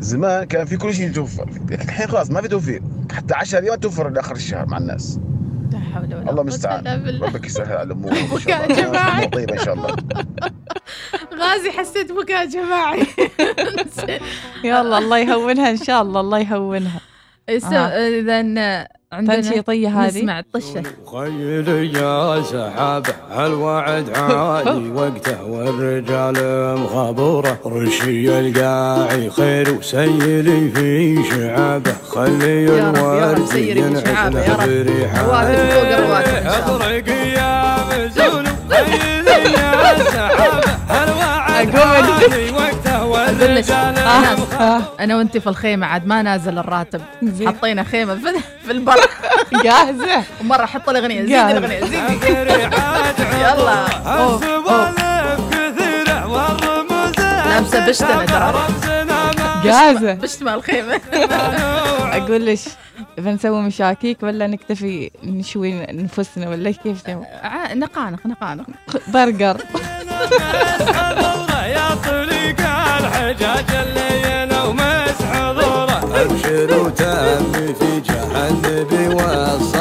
[0.00, 2.82] زمان كان في كل شيء يتوفر الحين خلاص ما في توفير.
[3.12, 5.20] حتى 10 ريال توفر لآخر الشهر مع الناس.
[5.78, 6.80] لا حول ولا الله قوة المستعان.
[6.80, 7.26] إلا بالله.
[7.26, 8.12] ربك يسهل على الأمور.
[8.32, 8.82] بكاء شاء الله.
[8.82, 9.26] جماعي.
[9.26, 9.96] طيبه إن شاء الله.
[11.40, 13.06] غازي حسيت بكاء جماعي.
[14.64, 17.00] يلا الله يهونها إن شاء الله الله يهونها.
[17.48, 18.42] اذا
[19.12, 20.82] عندنا تنشيطية هذه؟ نسمع الطشة.
[21.12, 23.14] خيل يا سحابة
[23.46, 26.36] الوعد عالي وقته والرجال
[26.78, 34.68] مغبورة رشي القاعي خير وسيلي في شعابه خلي يا رب، يا رب، الورد رب.
[34.68, 35.20] بريحة.
[36.58, 41.76] أطرق يا مزول خيل يا سحابة الوعد.
[41.76, 42.67] عالي
[43.28, 43.70] أقول لك.
[43.70, 44.38] ناس
[45.00, 45.86] أنا وأنت في الخيمة.
[45.86, 47.00] عاد ما نازل الراتب.
[47.46, 48.32] حطينا خيمة في,
[48.64, 48.94] في البر.
[49.64, 50.22] جاهزة.
[50.40, 51.58] ومرة حط الاغنيه زيد جاهزة.
[51.58, 51.80] الأغنية.
[51.80, 52.22] زيد.
[53.44, 53.86] يلا.
[57.46, 58.54] لابسه بشتنا ترى
[59.64, 60.14] جاهزة.
[60.14, 61.00] بشت مال الخيمة.
[62.18, 62.58] أقول لك
[63.18, 68.66] بنسوي مشاكيك ولا نكتفي نشوي نفسنا ولا كيف؟ نسوي؟ ع- نقانق نقانق.
[69.08, 69.60] برجر.
[71.94, 72.60] طريق
[72.98, 75.98] الحجاج الليلة ومسح ظهره.
[76.22, 79.77] أبشر وتامي في جاه النبي والصحابة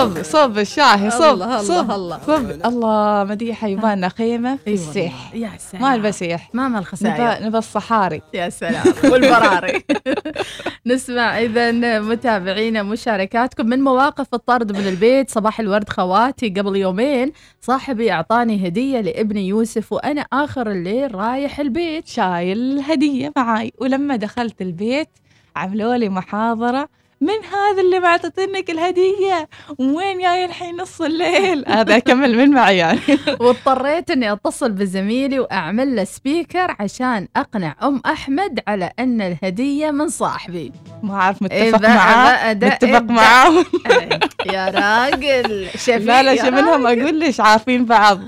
[0.00, 2.20] صب صب الشاهي صب الله، صب الله.
[2.26, 2.66] صب.
[2.66, 5.34] الله مديحة يبانا خيمة في السيح.
[5.34, 5.82] يا سلام.
[5.82, 8.22] ما البسيح ما مال نبى الخسائر نبى الصحاري.
[8.34, 8.84] يا سلام.
[9.04, 9.84] والبراري.
[10.86, 18.12] نسمع إذا متابعينا مشاركاتكم من مواقف الطرد من البيت صباح الورد خواتي قبل يومين صاحبي
[18.12, 22.08] أعطاني هدية لابني يوسف وأنا آخر الليل رايح البيت.
[22.08, 25.08] شايل الهدية معاي ولما دخلت البيت
[25.56, 26.88] عملوا لي محاضرة
[27.22, 33.00] من هذا اللي معطتنك الهدية؟ وين جاي الحين نص الليل؟ هذا أكمل من معي يعني.
[33.40, 40.08] واضطريت إني أتصل بزميلي وأعمل له سبيكر عشان أقنع أم أحمد على أن الهدية من
[40.08, 40.72] صاحبي.
[41.02, 43.64] ما إيه متفق معاه متفق معاه
[44.54, 47.00] يا راجل لا لا راجل.
[47.00, 48.20] أقول ليش عارفين بعض.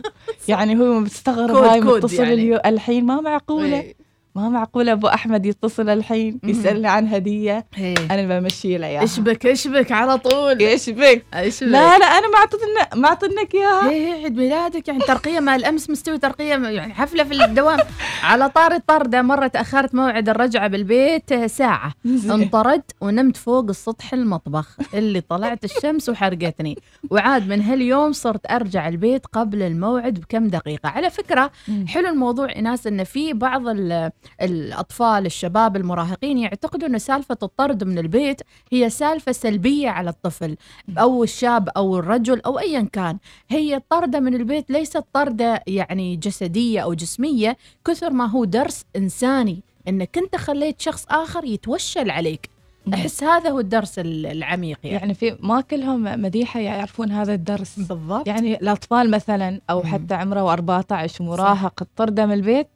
[0.49, 2.69] يعني هو مستغرب هاي متصل يعني.
[2.69, 3.81] الحين ما معقولة.
[3.81, 4.02] إيه.
[4.35, 7.95] ما معقوله أبو أحمد يتصل الحين يسألني عن هدية؟ إيه.
[8.11, 10.59] أنا بمشي له اياها اشبك اشبك على طول.
[10.59, 13.91] إيش بك؟ اشبك لا لا أنا ما اعطتنا ما اعطتك إياها.
[13.91, 17.79] إيه عيد ميلادك يعني ترقية مال امس مستوي ترقية يعني حفلة في الدوام.
[18.23, 21.93] على طار الطرده مرة تأخرت موعد الرجعة بالبيت ساعة.
[22.07, 26.79] انطرد ونمت فوق السطح المطبخ اللي طلعت الشمس وحرقتني.
[27.11, 30.89] وعاد من هاليوم صرت أرجع البيت قبل الموعد بكم دقيقة.
[30.89, 31.51] على فكرة
[31.87, 34.11] حلو الموضوع ناس إن في بعض ال-
[34.43, 38.41] الأطفال الشباب المراهقين يعتقدوا ان سالفة الطرد من البيت
[38.73, 40.57] هي سالفة سلبية على الطفل
[40.99, 43.19] أو الشاب أو الرجل أو ايا كان.
[43.49, 47.57] هي الطرده من البيت ليست طردة يعني جسدية أو جسمية
[47.87, 52.51] كثر ما هو درس إنساني إنك انت خليت شخص آخر يتوشل عليك.
[52.95, 57.77] أحس هذا هو الدرس ال- العميق يعني, يعني في ما كلهم مديحة يعرفون هذا الدرس.
[57.81, 58.27] بالضبط.
[58.29, 62.69] يعني الأطفال مثلا أو حتى عمره 14 ومراهق الطردة من البيت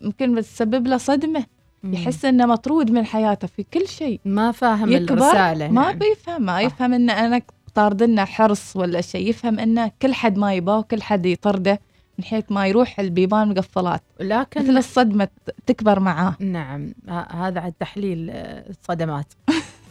[0.00, 1.44] ممكن بتسبب له صدمة.
[1.84, 4.20] يحس إنه مطرود من حياته في كل شيء.
[4.24, 5.98] ما فاهم يكبر الرسالة ما نعم.
[5.98, 7.40] بيفهم ما يفهم إن أنا
[7.74, 9.28] طاردنا حرص ولا شيء.
[9.30, 11.80] يفهم انه كل حد ما يباه وكل حد يطرده
[12.18, 14.02] من حيث ما يروح البيبان مقفلات.
[14.20, 15.28] لكن مثل الصدمة
[15.66, 16.36] تكبر معاه.
[16.40, 19.26] نعم هذا عاد تحليل آه، الصدمات.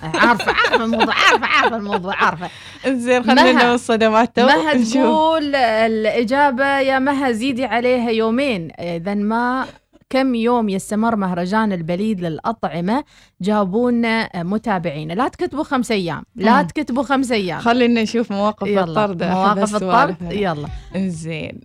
[0.04, 2.50] عارفة عارفة الموضوع عارفة عارفة الموضوع عارفة.
[2.88, 4.36] زين خلينا الصدمات.
[4.36, 4.84] تو مها.
[4.84, 8.72] تقول الإجابة يا مها زيدي عليها يومين.
[8.80, 9.66] إذا ما
[10.14, 13.04] كم يوم يستمر مهرجان البليد للأطعمة
[13.42, 15.12] جاوبونا متابعين.
[15.12, 16.68] لا تكتبوا خمس أيام لا مم.
[16.68, 17.60] تكتبوا خمس أيام.
[17.60, 19.24] خلينا نشوف مواقف يلا، الطرد.
[19.24, 20.32] مواقف الطرد.
[20.32, 20.68] يلا.
[20.98, 21.62] زين.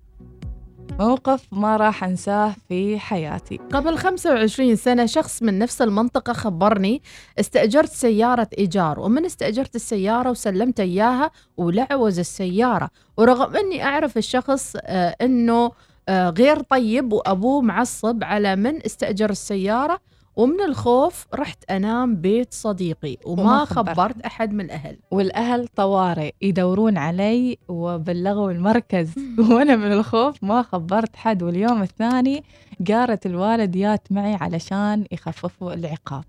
[1.00, 3.61] موقف ما راح أنساه في حياتي.
[3.72, 7.02] قبل 25 سنة شخص من نفس المنطقة خبرني
[7.40, 12.90] استأجرت سيارة إيجار ومن استأجرت السيارة وسلمت إياها ولعوز السيارة.
[13.16, 15.72] ورغم أني أعرف الشخص آه أنه آه
[16.09, 20.01] غير طيب وأبوه معصب على من استأجر السيارة
[20.38, 23.97] ومن الخوف رحت أنام بيت صديقي وما وما خبرت.
[23.97, 29.14] خبرت أحد من الأهل والأهل طوارئ يدورون علي وبلغوا المركز
[29.51, 31.42] وأنا من الخوف ما خبرت حد.
[31.42, 32.44] واليوم الثاني
[32.88, 36.25] قارت الوالد جات معي علشان يخففوا العقاب.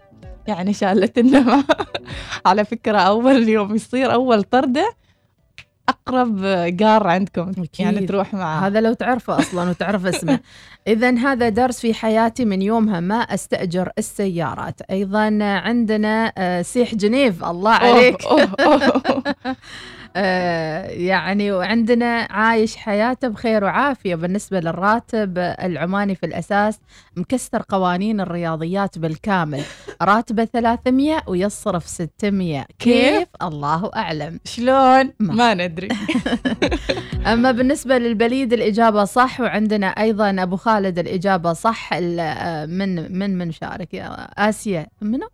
[0.47, 1.63] يعني شالت النمى
[2.45, 4.93] على فكرة أول يوم يصير أول طردة
[5.89, 6.45] أقرب
[6.81, 8.09] قار عندكم يعني أكيد.
[8.09, 10.39] تروح معاه هذا لو تعرفه أصلا وتعرف اسمه
[10.87, 17.43] اذا هذا درس في حياتي من يومها ما أستأجر السيارات أيضا عندنا آه، سيح جنيف
[17.43, 19.03] الله أوه، عليك أوه، أوه.
[19.45, 19.55] آه،
[20.15, 26.79] يعني وعندنا عايش حياته بخير وعافية بالنسبة للراتب العماني في الأساس
[27.17, 29.63] مكسر قوانين الرياضيات بالكامل.
[30.01, 34.39] راتبه 300 ويصرف 600 كيف؟ الله أعلم.
[34.45, 35.87] شلون؟ ما ندري.
[37.33, 43.51] أما بالنسبة للبليد الإجابة صح وعندنا أيضا أبو خالد الإجابة صح آه، من من من
[43.51, 44.87] شارك يا آسيا.
[45.01, 45.29] منو؟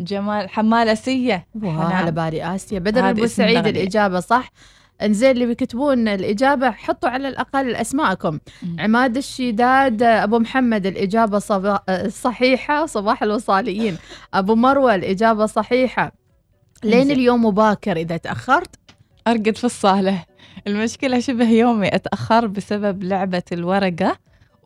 [0.00, 1.46] جمال حمال أسية.
[1.62, 3.66] وها على بالي آسيا بدر اسم سعيد.
[3.66, 4.50] الإجابة صح.
[5.02, 8.38] انزين اللي بيكتبون الإجابة حطوا على الأقل أسماءكم.
[8.78, 13.96] عماد الشداد أبو محمد الإجابة صبا- صحيحة صباح الوصاليين.
[14.34, 16.12] أبو مروة الإجابة صحيحة.
[16.84, 17.10] لين.
[17.10, 18.76] اليوم مباكر إذا تأخرت.
[19.28, 20.24] أرقد في الصالة.
[20.66, 24.16] المشكلة شبه يومي أتأخر بسبب لعبة الورقة.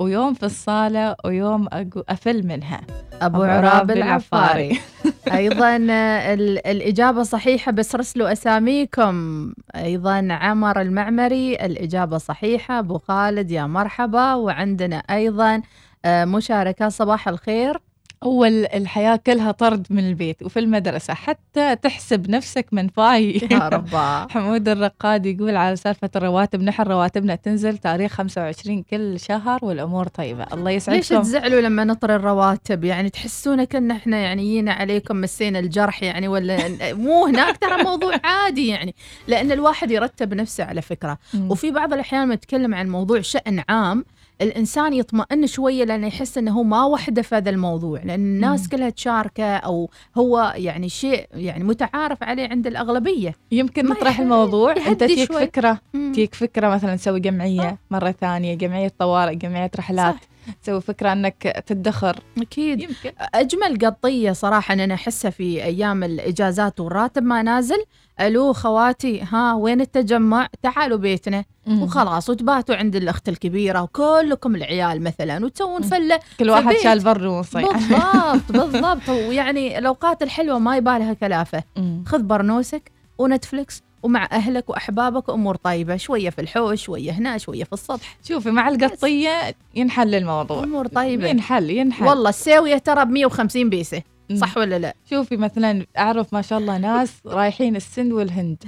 [0.03, 1.69] ويوم في الصالة ويوم
[2.09, 2.81] أفل منها.
[3.23, 4.81] أبو عراب العفاري.
[5.33, 9.53] أيضا آه، ال- الإجابة صحيحة بس رسلوا أساميكم.
[9.77, 12.79] أيضا عمر المعمري الإجابة صحيحة.
[12.79, 14.35] أبو خالد يا مرحبا.
[14.35, 15.63] وعندنا أيضا
[16.05, 17.79] آه، مشاركة صباح الخير.
[18.23, 24.27] أول الحياة كلها طرد من البيت وفي المدرسة حتى تحسب نفسك منفاي يا ربا.
[24.31, 30.47] حمود الرقاد يقول على سالفة الرواتب نحن رواتبنا تنزل تاريخ 25 كل شهر والأمور طيبة.
[30.53, 31.23] الله ليش يسعدكم.
[31.23, 36.59] تزعلوا لما نطر الرواتب؟ يعني تحسون كأن إحنا يعني جينا عليكم مسينا الجرح يعني ولا
[36.95, 38.95] مو هناك ترى موضوع عادي يعني.
[39.29, 41.19] لأن الواحد يرتب نفسه على فكرة.
[41.35, 41.51] مم.
[41.51, 44.05] وفي بعض الأحيان لما نتكلم عن موضوع شأن عام
[44.41, 48.69] الإنسان يطمئن شوية لأنه يحس أنه هو ما وحده في هذا الموضوع لأن الناس.
[48.69, 55.07] كلها تشاركه أو هو يعني شيء يعني متعارف عليه عند الأغلبية يمكن نطرح الموضوع أنت
[55.07, 55.27] شوي.
[55.27, 56.13] فكرة مم.
[56.13, 60.15] تجيك فكرة مثلا نسوي جمعية مرة ثانية جمعية طوارئ جمعية رحلات
[60.63, 62.17] تسوي فكرة أنك تدخر.
[62.39, 62.81] أكيد.
[62.81, 63.13] يمكن.
[63.35, 67.85] أجمل قطية صراحة أن أنا أحسها في أيام الإجازات والراتب ما نازل.
[68.21, 71.45] ألو خواتي ها وين التجمع؟ تعالوا بيتنا.
[71.67, 71.83] مم.
[71.83, 76.77] وخلاص وتباتوا عند الأخت الكبيرة وكلكم العيال مثلا وتسوون فلة كل واحد.
[76.77, 79.09] شال بر وصي بالضبط بالضبط.
[79.09, 81.63] ويعني الأوقات الحلوة ما يبالها كلافة.
[81.77, 82.05] مم.
[82.07, 87.73] خذ برنوسك ونتفلكس ومع أهلك وأحبابك أمور طيبة شوية في الحوش شوية هنا شوية في
[87.73, 90.65] السطح شوفي مع القطية ينحل الموضوع.
[90.65, 91.27] أمور طيبة.
[91.29, 92.07] ينحل ينحل.
[92.07, 94.03] والله الساوية ترى ب 150 بيسة.
[94.37, 98.65] صح ولا لا؟ شوفي مثلا أعرف ما شاء الله ناس رايحين السند والهند.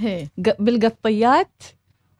[0.59, 1.62] بالقطيات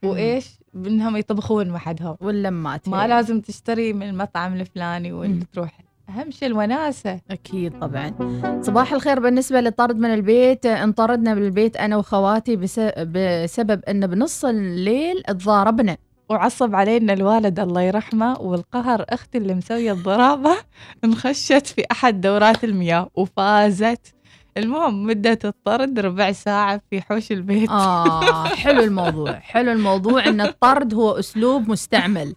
[0.03, 2.89] وإيش؟ بإنهم يطبخون وحدهم واللمات.
[2.89, 3.07] ما هي.
[3.07, 7.19] لازم تشتري من المطعم الفلاني ولا تروح أهم شيء الوناسة.
[7.31, 8.13] أكيد طبعا.
[8.61, 10.65] صباح الخير بالنسبة للطرد من البيت.
[10.65, 15.97] انطردنا من البيت أنا وخواتي بس بسبب أن بنص الليل تضاربنا
[16.29, 20.55] وعصب علينا الوالد الله يرحمه والقهر أختي اللي مسوية الضرابة
[21.03, 24.15] انخشت في أحد دورات المياه وفازت.
[24.57, 27.69] المهم مدة الطرد ربع ساعة في حوش البيت.
[27.69, 29.33] آه حلو الموضوع.
[29.33, 32.35] حلو الموضوع أن الطرد هو أسلوب مستعمل.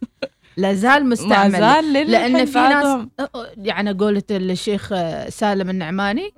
[0.58, 3.10] لا زال مستعمل ما زال لأن في ناس بعضهم.
[3.56, 4.88] يعني قولت الشيخ
[5.28, 6.34] سالم النعماني.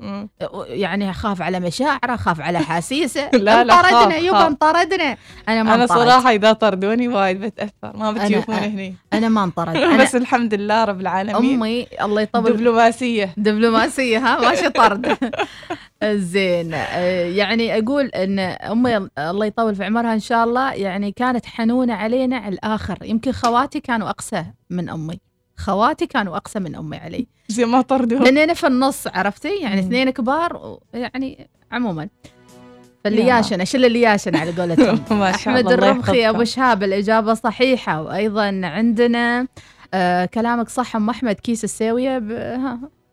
[0.68, 4.46] يعني خاف على مشاعره خاف على حاسيسه لا، لا، انطردنا خاف، يبا.
[4.46, 5.16] انطردنا
[5.48, 5.98] أنا ما أنا انطرد.
[5.98, 10.54] صراحة إذا طردوني وايد بتأثر ما بتشوفون أنا- هني أنا ما انطرد أنا بس الحمد
[10.54, 15.16] لله رب العالمين أمي الله يطول دبلوماسية دبلوماسية ها ماشي طرد
[16.04, 16.74] زين.
[16.74, 20.72] آه، يعني أقول إن أمي الله يطول في عمرها إن شاء الله.
[20.72, 22.98] يعني كانت حنونة علينا على الآخر.
[23.02, 25.20] يمكن خواتي كانوا أقسى من أمي.
[25.56, 27.26] خواتي كانوا أقسى من أمي علي.
[27.48, 28.24] زي ما طردوهم.
[28.24, 29.80] لأننا في النص عرفتي؟ يعني.
[29.80, 32.08] اثنين كبار يعني عموما.
[33.04, 35.22] فاللياشن اشيل اللياشن على قولتهم.
[35.22, 36.24] أحمد يحفظكم.
[36.28, 38.02] أبو شهاب الإجابة صحيحة.
[38.02, 39.46] وأيضا عندنا
[39.94, 42.18] آه كلامك صح أم أحمد كيس الساوية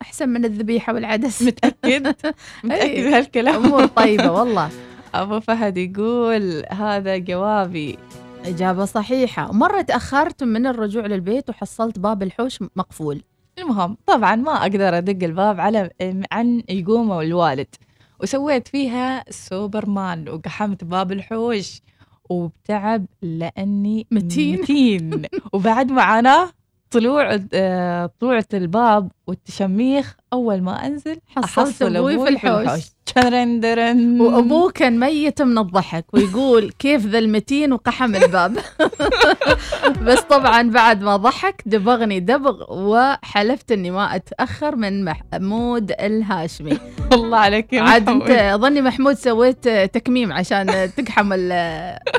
[0.02, 1.44] أحسن من الذبيحة والعدس.
[1.44, 2.08] متأكد؟
[2.64, 4.70] متأكد بهالكلام أمور طيبة والله.
[5.16, 7.98] أبو فهد يقول هذا جوابي.
[8.46, 9.52] إجابة صحيحة.
[9.52, 13.22] مرة تأخرت من الرجوع للبيت وحصلت باب الحوش مقفول.
[13.60, 15.90] المهم طبعا ما أقدر أدق الباب على
[16.32, 17.76] عن يقوم الوالد.
[18.20, 21.82] وسويت فيها سوبرمان وقحمت باب الحوش.
[22.30, 24.60] وبتعب لأني متين.
[24.62, 25.22] متين.
[25.54, 26.50] وبعد معاناة
[26.92, 32.82] طلوع آه، طلوعة الباب والتشميخ أول ما أنزل حصلت أبوي في الحوش.
[33.16, 38.58] ترن درن وأبوي كان ميت من الضحك ويقول كيف ذا المتين وقحم الباب.
[40.06, 46.78] بس طبعا بعد ما ضحك دبغني دبغ وحلفت إني ما أتأخر من محمود الهاشمي.
[47.14, 48.10] الله عليك يا عاد.
[48.10, 51.34] أنت أظني محمود سويت تكميم عشان تقحم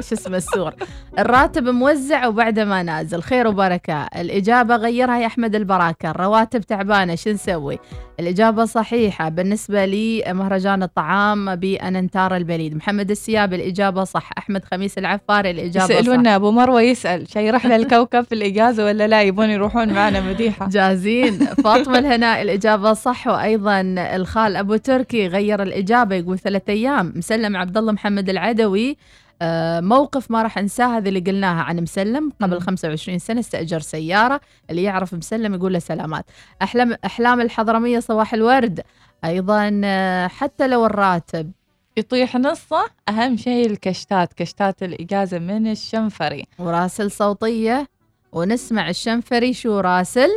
[0.01, 0.75] شو اسمه السور.
[1.19, 3.23] الراتب موزع وبعده ما نازل.
[3.23, 4.03] خير وبركة.
[4.03, 6.11] الإجابة غيرها يا أحمد البراكة.
[6.11, 6.61] الرواتب
[6.99, 7.79] تعبانه شو نسوي؟
[8.21, 9.29] الإجابة صحيحة.
[9.29, 12.77] بالنسبة لي مهرجان الطعام بأنانتارا البليد.
[12.77, 14.31] محمد السياب الإجابة صح.
[14.39, 16.01] أحمد خميس العفاري الإجابة صح.
[16.01, 17.29] يسألونا أبو مروة يسأل.
[17.33, 20.69] شي رحلة الكوكب في الإجازة ولا لا؟ يبون يروحون معنا مديحة.
[20.69, 21.39] جاهزين.
[21.65, 23.27] فاطمة الهناء الإجابة صح.
[23.27, 27.13] وأيضا الخال أبو تركي غير الإجابة يقول ثلاثة أيام.
[27.17, 28.97] مسلم عبد الله محمد العدوي
[29.81, 34.41] موقف ما راح انساه هذه اللي قلناها عن مسلم قبل 25 سنة استأجر سيارة.
[34.71, 36.25] اللي يعرف مسلم يقول له سلامات.
[36.63, 38.81] احلام أحلام الحضرمية صباح الورد.
[39.25, 41.53] أيضا آه، حتى لو الراتب
[41.97, 46.45] يطيح نصه أهم شيء الكشتات كشتات الإجازة من الشنفري.
[46.59, 47.89] وراسل صوتية
[48.33, 50.29] ونسمع الشنفري شو راسل.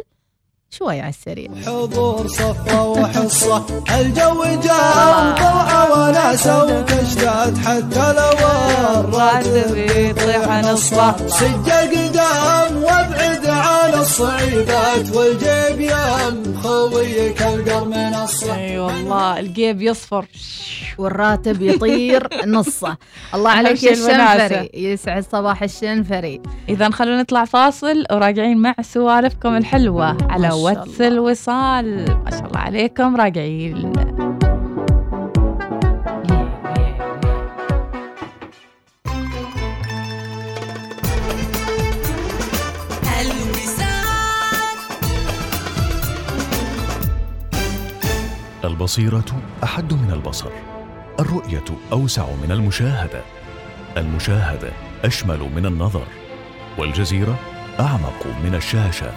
[0.74, 1.50] شوي على السريع.
[1.66, 3.66] حضور صفة وحصة
[4.00, 8.38] الجو جام طلعة وناسة وكشتات حتى لو
[9.00, 11.28] الراتب يطيح نصفه.
[11.28, 12.71] سجل قدام
[14.12, 18.56] الصعيدات والجيب يم خويك القرم نصه.
[18.56, 20.26] أي والله الجيب يصفر.
[20.98, 22.98] والراتب يطير نصه.
[23.34, 23.92] الله عليك يا.
[23.92, 24.70] الشنفري.
[24.74, 26.42] يسعد صباح الشنفري.
[26.70, 32.06] إذا خلونا نطلع فاصل وراجعين مع سوالفكم الحلوة على واتس الوصال.
[32.24, 33.94] ما شاء الله عليكم راجعين.
[48.64, 50.50] البصيرة أحد من البصر
[51.20, 53.22] الرؤية أوسع من المشاهدة
[53.98, 54.72] المشاهدة
[55.04, 56.08] أشمل من النظر
[56.78, 57.40] والجزيرة
[57.80, 59.12] أعمق من الشاشة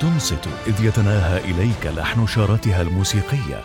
[0.00, 3.62] تنصت إذ يتناهى إليك لحن شارتها الموسيقية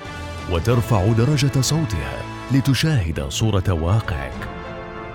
[0.52, 4.50] وترفع درجة صوتها لتشاهد صورة واقعك.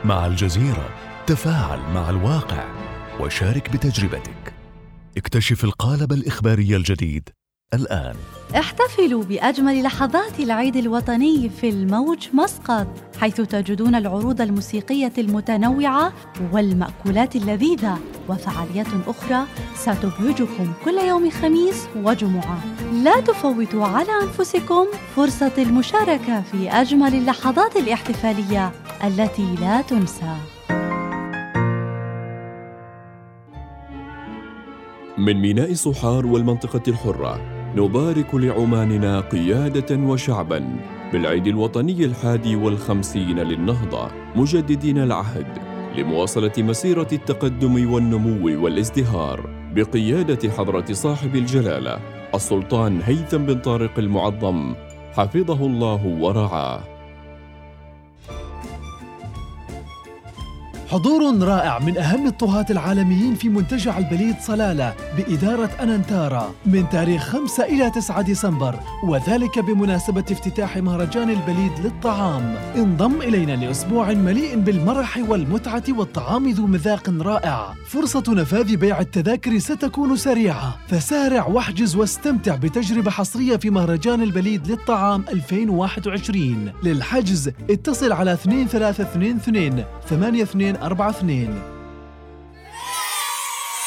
[0.04, 0.88] مع الجزيرة
[1.26, 2.64] تفاعل مع الواقع
[3.20, 4.52] وشارك بتجربتك.
[5.16, 7.28] اكتشف القالب الإخباري الجديد
[7.74, 8.14] الآن.
[8.56, 12.86] احتفلوا بأجمل لحظات العيد الوطني في الموج مسقط
[13.20, 16.12] حيث تجدون العروض الموسيقية المتنوعة
[16.52, 17.98] والمأكولات اللذيذة
[18.28, 19.44] وفعاليات أخرى
[19.74, 22.60] ستبهجكم كل يوم خميس وجمعة.
[22.92, 28.72] لا تفوتوا على أنفسكم فرصة المشاركة في أجمل اللحظات الاحتفالية
[29.04, 30.36] التي لا تنسى.
[35.18, 40.64] من ميناء صحار والمنطقة الحرة نبارك لعماننا قيادة وشعبا
[41.12, 45.46] بالعيد الوطني الحادي والخمسين للنهضة مجددين العهد
[45.96, 51.98] لمواصلة مسيرة التقدم والنمو والازدهار بقيادة حضرة صاحب الجلالة
[52.34, 54.74] السلطان هيثم بن طارق المعظم
[55.12, 56.97] حفظه الله ورعاه.
[60.90, 67.64] حضور رائع من أهم الطهاة العالميين في منتجع البليد صلالة بإدارة أنانتارا من تاريخ 5
[67.64, 68.74] إلى 9 ديسمبر
[69.04, 72.54] وذلك بمناسبة افتتاح مهرجان البليد للطعام.
[72.76, 77.74] انضم إلينا لأسبوع مليء بالمرح والمتعة والطعام ذو مذاق رائع.
[77.86, 80.76] فرصة نفاذ بيع التذاكر ستكون سريعة.
[80.88, 91.78] فسارع واحجز واستمتع بتجربة حصرية في مهرجان البليد للطعام 2021 للحجز اتصل على 2322 8242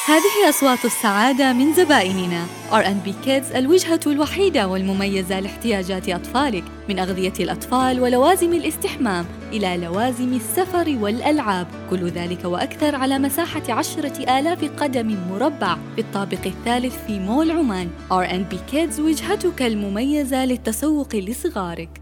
[0.05, 2.45] هذه أصوات السعادة من زبائننا.
[2.71, 10.97] R&B Kids الوجهة الوحيدة والمميزة لاحتياجات أطفالك من أغذية الأطفال ولوازم الاستحمام إلى لوازم السفر
[11.01, 11.67] والألعاب.
[11.89, 17.89] كل ذلك وأكثر على مساحة عشرة آلاف قدم مربع في الطابق الثالث في مول عمان.
[18.11, 22.01] R&B Kids وجهتك المميزة للتسوق لصغارك.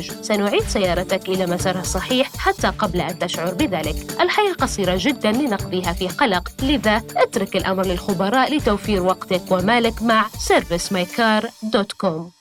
[0.00, 4.20] سنعيد سيارتك إلى مسارها الصحيح حتى قبل أن تشعر بذلك.
[4.20, 6.48] الحياة قصيرة جدا لنقضيها في قلق.
[6.62, 12.32] لذا اترك الأمر للخبراء لتوفير وقتك ومالك مع servicemycar.com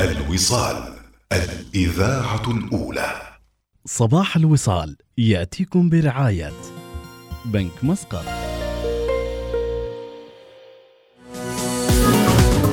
[0.00, 0.94] الوصال
[1.32, 3.22] الإذاعة الأولى.
[3.86, 6.52] صباح الوصال يأتيكم برعاية
[7.44, 8.45] بنك مسقط.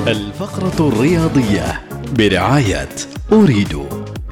[0.08, 1.82] الفقرة الرياضية
[2.18, 2.90] برعاية
[3.32, 3.80] أريد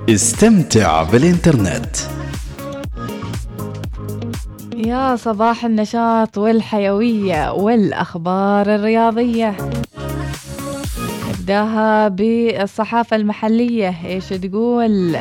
[0.10, 1.96] استمتع بالإنترنت.
[4.76, 9.56] يا صباح النشاط والحيوية والأخبار الرياضية.
[11.30, 13.96] نبدأها بالصحافة المحلية.
[14.06, 15.18] إيش تقول؟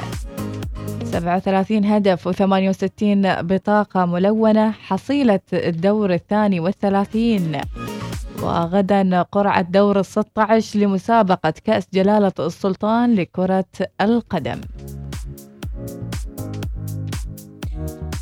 [1.05, 4.71] 37 هدف و68 بطاقة ملونة.
[4.71, 7.61] حصيلة الدور الثاني والثلاثين.
[8.43, 13.65] وغدا قرعة دور الستة عشر لمسابقة كأس جلالة السلطان لكرة
[14.01, 14.61] القدم.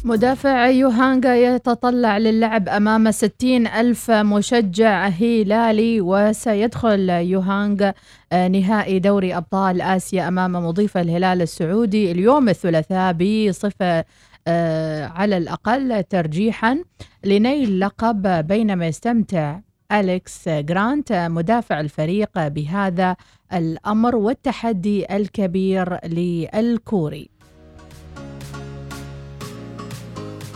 [0.05, 7.95] مدافع يوهانغا يتطلع للعب أمام 60 ألف مشجع هلالي وسيدخل يوهانغا
[8.33, 14.05] آه، نهائي دوري أبطال آسيا أمام مضيف الهلال السعودي اليوم الثلاثاء بصفة
[14.47, 16.79] آه، على الأقل ترجيحا
[17.25, 19.59] لنيل لقب بينما يستمتع
[19.93, 23.17] أليكس جرانت مدافع الفريق بهذا
[23.53, 27.29] الأمر والتحدي الكبير للكوري.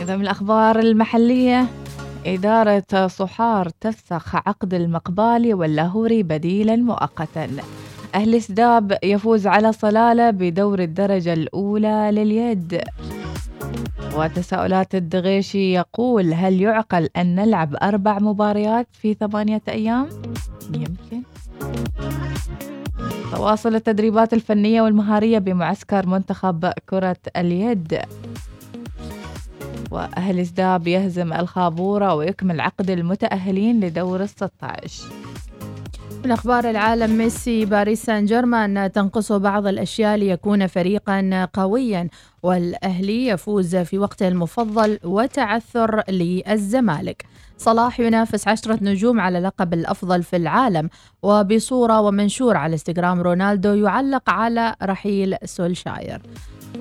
[0.01, 1.65] إذا من الأخبار المحلية
[2.25, 7.47] إدارة صحار تفسخ عقد المقبالي واللاهوري بديلا مؤقتا.
[8.15, 12.81] أهل سداب يفوز على صلالة بدور الدرجة الأولى لليد.
[14.15, 20.09] وتساؤلات الدغيشي يقول هل يعقل أن نلعب أربع مباريات في ثمانية أيام؟
[20.73, 21.23] يمكن.
[23.31, 27.99] تواصل التدريبات الفنية والمهارية بمعسكر منتخب كرة اليد.
[29.91, 35.05] وأهل سداب يهزم الخابورة ويكمل عقد المتأهلين لدور الستة عشر.
[36.25, 42.09] من أخبار العالم ميسي باريس سان جيرمان تنقصه بعض الأشياء ليكون فريقا قويا
[42.43, 47.25] والأهلي يفوز في وقته المفضل وتعثر للزمالك.
[47.57, 50.89] صلاح ينافس عشرة نجوم على لقب الأفضل في العالم
[51.23, 56.21] وبصورة ومنشور على إنستغرام رونالدو يعلق على رحيل سولشاير.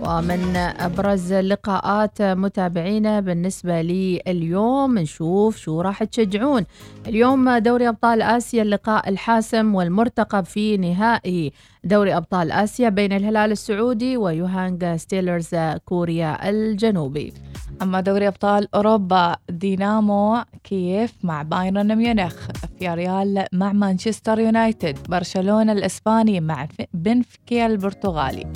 [0.00, 6.64] ومن أبرز اللقاءات متابعينا بالنسبة لي اليوم نشوف شو راح تشجعون.
[7.06, 11.52] اليوم دوري أبطال آسيا اللقاء الحاسم والمرتقب في نهائي
[11.84, 17.32] دوري أبطال آسيا بين الهلال السعودي ويوهانغ ستيلرز كوريا الجنوبي.
[17.82, 22.36] أما دوري أبطال أوروبا دينامو كييف مع بايرن ميونخ.
[22.78, 24.98] فياريال مع مانشستر يونايتد.
[25.08, 28.46] برشلونة الإسباني مع بنفيكا البرتغالي.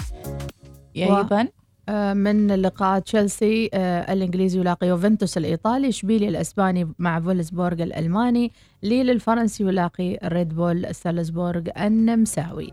[1.04, 1.48] أيضا
[1.88, 9.10] آه، من لقاء تشيلسي آه، الإنجليزي يلاقي يوفنتوس الإيطالي اشبيليا الإسباني مع فولسبورغ الألماني ليل
[9.10, 12.72] الفرنسي يلاقي ريد بول سالزبورغ النمساوي.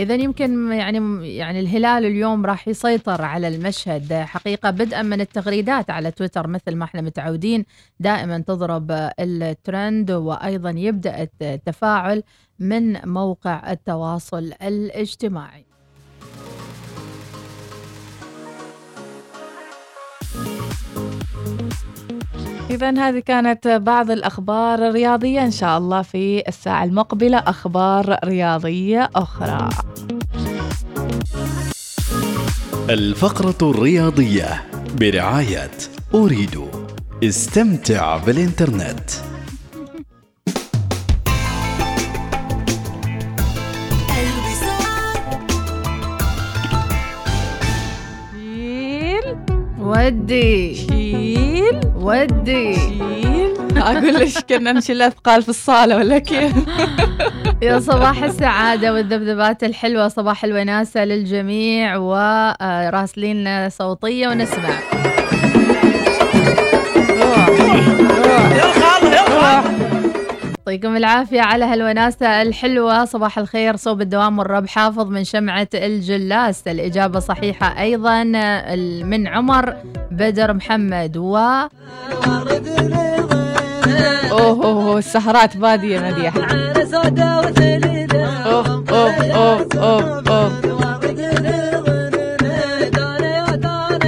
[0.00, 4.12] إذا يمكن يعني يعني الهلال اليوم راح يسيطر على المشهد.
[4.12, 7.64] حقيقة بدءا من التغريدات على تويتر مثل ما إحنا متعودين
[8.00, 12.22] دائما تضرب الترند وأيضا يبدأ التفاعل
[12.58, 15.67] من موقع التواصل الاجتماعي.
[22.70, 25.44] إذا هذه كانت بعض الأخبار الرياضية.
[25.44, 29.68] إن شاء الله في الساعة المقبلة أخبار رياضية أخرى.
[32.90, 34.64] الفقرة الرياضية
[35.00, 35.70] برعاية
[36.14, 36.60] أريد
[37.24, 39.10] استمتع بالإنترنت.
[49.78, 51.07] ودي.
[52.08, 52.74] ودي.
[52.74, 56.52] شيل أقول لك كنا نشيل اثقال في الصالة ولا كيف؟
[57.62, 64.98] يا صباح السعادة والذبذبات الحلوة صباح الوناسة للجميع وراسلين صوتية ونسمع.
[70.68, 73.04] يعطيكم العافية على هالوناسة الحلوة.
[73.04, 76.68] صباح الخير صوب الدوام والرب حافظ من شمعة الجلاس.
[76.68, 78.24] الإجابة صحيحة أيضا
[79.04, 79.74] من عمر
[80.10, 81.16] بدر محمد.
[81.16, 81.36] و
[84.30, 86.34] أوه أوه، السهرات بادية مديح
[88.46, 90.87] اوف اوف اوف اوف اوف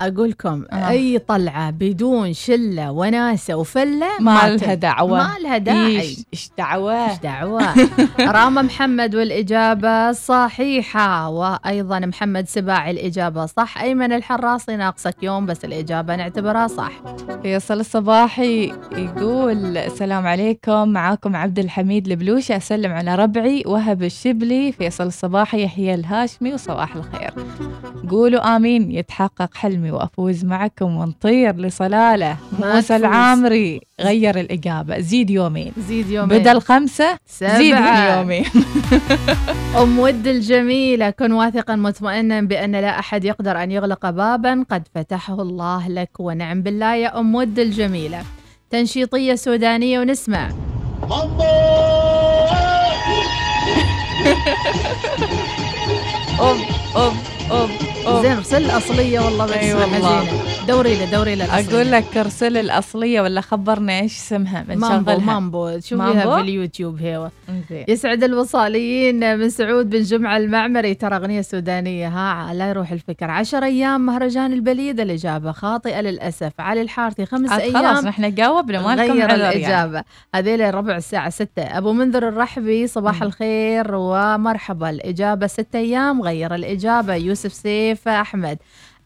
[0.01, 4.57] أقول لكم أي طلعة بدون شلة وناسة وفلة ما.
[4.57, 5.18] لها دعوة.
[5.18, 6.16] ما لها داعي.
[6.32, 7.74] إيش دعوة؟ إيش دعوة؟
[8.36, 13.78] راما محمد والإجابة صحيحة وأيضا محمد سباعي الإجابة صح.
[13.82, 16.92] أيمن الحراسي ناقصك يوم بس الإجابة نعتبرها صح.
[17.42, 20.88] فيصل الصباحي يقول السلام عليكم.
[20.88, 23.62] معاكم عبد الحميد البلوشي أسلم على ربعي.
[23.66, 27.30] وهب الشبلي فيصل الصباحي يحيى الهاشمي وصباح الخير.
[28.11, 32.36] قولوا آمين يتحقق حلمي وأفوز معكم ونطير لصلالة.
[32.58, 32.96] ما موسى.
[32.96, 35.00] العامري غير الإجابة.
[35.00, 35.72] زيد يومين.
[35.78, 36.38] زيد يومين.
[36.38, 38.18] بدل زيد سبعة.
[38.18, 38.44] يومين.
[39.82, 44.64] أم ود الجميلة كن واثقا مطمئنا بأن لا أحد يقدر أن يغلق بابا.
[44.70, 48.22] قد فتحه الله لك ونعم بالله يا أم ود الجميلة.
[48.70, 50.50] تنشيطية سودانية ونسمع.
[56.40, 56.58] أوب
[56.96, 57.12] أوب
[57.51, 57.70] أوب
[58.07, 60.20] أوب زين ارسل الأصلية والله بس أي والله.
[60.20, 60.66] حزينة.
[60.68, 61.44] دوري له دوري له.
[61.61, 67.84] أقول لك ارسل الأصلية ولا خبرنا إيش اسمها بنشغلها مامبو شوفيها مامبو؟ في اليوتيوب زين.
[67.88, 70.94] يسعد الوصاليين من سعود بن جمعة المعمري.
[70.94, 73.30] ترى أغنية سودانية ها لا يروح الفكر.
[73.30, 76.53] عشر أيام مهرجان البليد الإجابة خاطئة للأسف.
[76.59, 80.05] علي الحارثي خمس عاد أيام خلاص نحن جاوبنا ما لكم غير عذر يعني.
[80.34, 81.62] هذيل ربع الساعة ستة.
[81.62, 84.90] أبو منذر الرحبي صباح الخير ومرحبا.
[84.90, 87.14] الإجابة ستة أيام غير الإجابة.
[87.14, 88.59] يوسف سيف أحمد.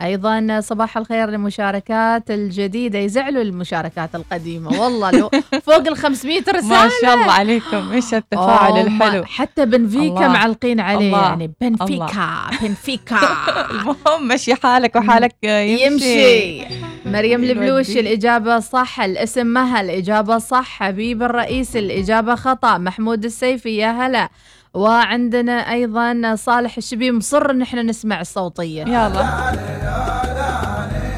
[0.03, 4.80] أيضا صباح الخير للمشاركات الجديدة يزعلوا المشاركات القديمة.
[4.80, 5.30] والله لو
[5.66, 6.62] فوق ال 500 رسالة.
[6.68, 7.93] ما شاء الله عليكم.
[7.93, 9.24] إيش التفاعل الحلو.
[9.24, 10.28] حتى بنفيكا.
[10.28, 11.07] معلقين عليه.
[11.07, 11.22] الله.
[11.22, 13.18] يعني بنفيكا بنفيكا.
[13.70, 16.64] المهم مشي حالك وحالك يمشي, يمشي.
[17.07, 17.45] مريم.
[17.45, 19.01] البلوشي الإجابة صح.
[19.01, 20.66] الاسم مها الإجابة صح.
[20.68, 22.78] حبيب الرئيس الإجابة خطأ.
[22.78, 24.28] محمود السيفي يا هلا.
[24.75, 29.25] وعندنا أيضا صالح الشبي مصر إن إحنا نسمع الصوتية يلا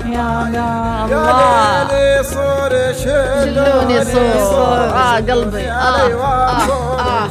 [0.06, 1.86] يا لا الله.
[2.92, 5.70] شلوني صور آه قلبي.
[5.70, 6.60] آه آه
[7.00, 7.30] آه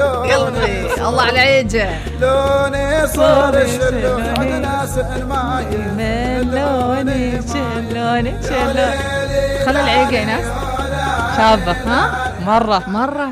[0.00, 0.94] آه قلبي.
[1.08, 1.88] الله على عيجه.
[2.20, 5.64] لوني صار شلون؟ ناس الماي
[6.42, 8.88] لوني شلوني شلوني
[9.66, 10.44] خلي العيقة يا ناس.
[11.36, 11.72] شابة.
[11.72, 12.82] ها؟ مرة.
[12.86, 13.28] مرة.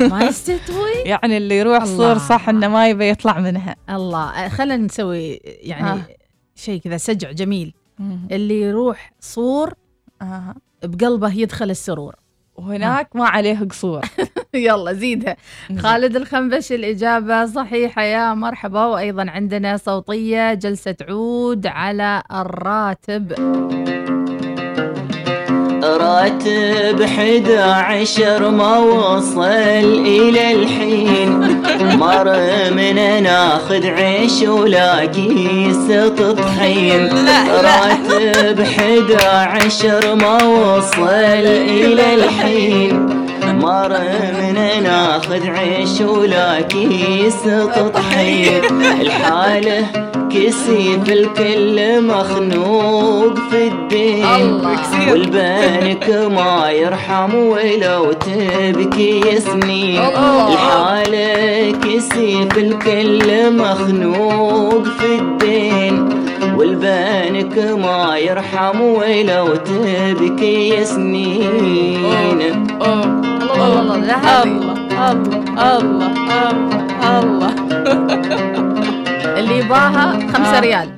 [0.00, 1.84] ما يستتوي يعني اللي يروح.
[1.84, 3.76] صور صح إنه ما يبي يطلع منها.
[3.90, 4.48] الله.
[4.48, 6.06] خلينا نسوي يعني آه.
[6.54, 7.74] شيء كذا سجع جميل.
[7.98, 8.28] مم.
[8.30, 9.74] اللي يروح صور
[10.22, 10.54] آه.
[10.82, 12.14] بقلبه يدخل السرور.
[12.56, 14.00] وهناك ما عليه قصور.
[14.54, 15.36] يلا زيدها.
[15.78, 18.02] خالد الخنبش الإجابة صحيحة.
[18.02, 18.84] يا مرحبا.
[18.86, 23.32] وأيضا عندنا صوتية جلسة عود على الراتب.
[26.04, 29.40] راتب 11 ما وصل
[30.06, 31.62] إلى الحين.
[31.98, 32.36] مر
[32.76, 35.86] من ناخذ عيش ولا كيس
[36.18, 37.08] طحين
[37.48, 41.08] راتب 11 ما وصل
[41.80, 43.26] إلى الحين.
[43.64, 43.98] مر
[44.38, 47.42] من ناخذ عيش ولا كيس
[47.94, 48.62] طحين
[49.00, 49.86] الحالة
[50.30, 54.60] كسيف الكل مخنوق في الدين.
[55.10, 60.00] والبنك ما يرحم ولو تبكي سنين
[60.52, 66.24] الحالة كسيف الكل مخنوق في الدين.
[66.56, 72.64] والبنك ما يرحم ولو تبكي سنين
[73.54, 74.74] الله الله الله
[75.10, 77.54] الله الله الله
[79.38, 80.88] اللي يباها خمسة ريال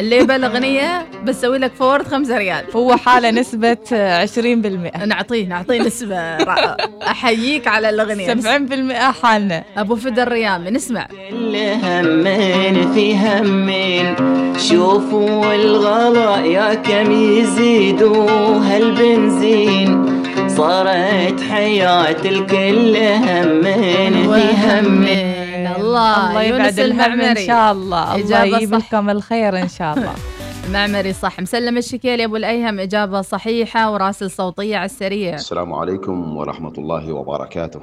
[0.00, 6.36] اللي يبى الأغنية بسوي لك فورد خمسة ريال هو حالة نسبة 20% نعطيه نعطيه نسبة
[6.36, 8.92] رع- أحييك على الأغنية 70%
[9.22, 14.14] حالنا أبو فدا الريامي نسمع كل همين في همين
[14.58, 20.22] شوفوا الغلا يا كم يزيدوا هالبنزين
[20.56, 25.66] صارت حياة الكل همين في همين.
[25.76, 28.14] الله الله يونس يبعد الهم إن شاء الله.
[28.14, 28.74] الله إجابة يجيب.
[28.74, 30.14] لكم الخير إن شاء الله.
[30.72, 31.40] معمري صح.
[31.40, 35.34] مسلم الشكيلي أبو الأيهم إجابة صحيحة وراسل صوتية على السريع.
[35.34, 37.80] السلام عليكم ورحمة الله وبركاته.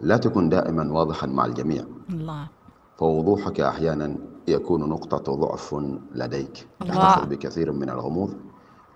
[0.00, 1.84] لا تكن دائما واضحا مع الجميع.
[2.10, 2.48] الله.
[2.98, 4.16] فوضوحك أحيانا
[4.48, 5.74] يكون نقطة ضعف
[6.14, 6.66] لديك.
[6.82, 6.94] الله.
[6.94, 8.34] تحتفظ بكثير من الغموض.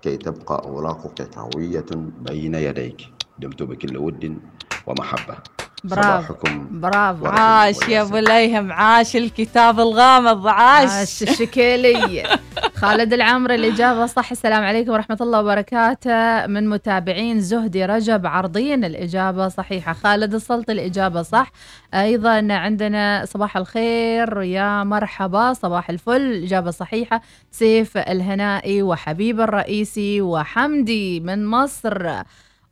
[0.01, 1.85] كي تبقى أوراقك قوية
[2.21, 3.01] بين يديك.
[3.39, 4.39] دمت بكل ود
[4.87, 5.37] ومحبة.
[5.83, 6.01] برافو
[6.33, 7.25] صباحكم برافو.
[7.25, 10.89] عاش يا أبو ليهم عاش الكتاب الغامض عاش.
[10.89, 12.23] عاش الشكيلي
[12.81, 16.47] خالد العامري الإجابة صح السلام عليكم ورحمة الله وبركاته.
[16.47, 19.93] من متابعين زهدي رجب عرضين الإجابة صحيحة.
[19.93, 21.51] خالد السلطي الإجابة صح.
[21.93, 27.21] أيضا عندنا صباح الخير يا مرحبا صباح الفل الإجابة صحيحة.
[27.51, 32.11] سيف الهنائي وحبيب الرئيسي وحمدي من مصر.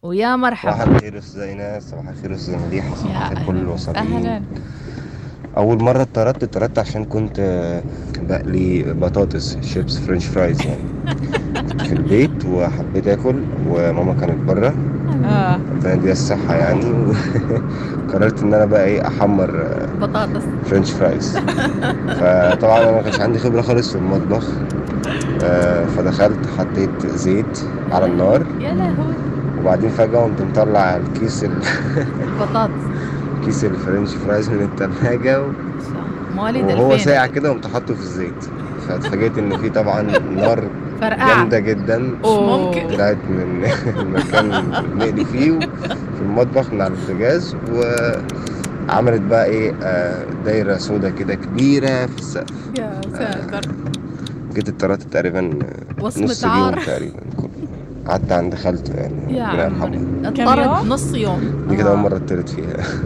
[0.02, 4.44] ويا صباح مرحبا الخير أستاذ إيناس صباح الخير أستاذ مديحة صباح الخير كل الوصالين أهلا.
[5.58, 7.40] أول مرة اتطردت اتطردت عشان كنت
[8.22, 10.82] بقلي بطاطس chips french fries يعني.
[11.88, 13.36] في البيت وحبيت آكل
[13.68, 14.74] وماما كانت بره.
[15.26, 15.56] آه.
[15.56, 16.86] ربنا يديها الصحة يعني.
[18.08, 19.52] وقررت إن أنا بقى إيه أحمر
[20.02, 20.44] بطاطس.
[20.70, 21.38] french fries.
[22.20, 24.46] فطبعا أنا ما كانش عندي خبرة خالص في المطبخ.
[25.44, 27.60] آه، فدخلت حطيت زيت
[27.92, 28.44] على النار.
[28.62, 29.14] يا لهوي.
[29.62, 31.64] وبعدين فجأة قمت مطلع الكيس ال...
[33.48, 35.46] كيس ال french fries من التلاجة و...
[36.36, 38.44] مواليد وهو 2000 ساعة كده قمت حاطه في الزيت
[38.88, 40.02] فاتفاجئت إن في طبعا
[40.36, 40.64] نار.
[41.02, 41.98] جامدة جدا.
[42.26, 42.88] ممكن.
[42.88, 43.42] طلعت من
[44.00, 45.60] المكان اللي بنقلي فيه
[46.16, 52.56] في المطبخ من على البوتاجاز وعملت بقى إيه آه، دايرة سودا كده كبيرة في السقف
[52.80, 53.72] يا ساتر
[54.54, 55.40] جيت اتطردت تقريبا
[56.00, 56.80] آه، وصمة نص عار.
[56.86, 57.20] تقريبا
[58.08, 59.98] قعدت عند خالته يعني يا ربنا عمري.
[60.28, 61.66] اتطردت نص يوم.
[61.70, 62.78] دي كده أول مرة اتطرد فيها.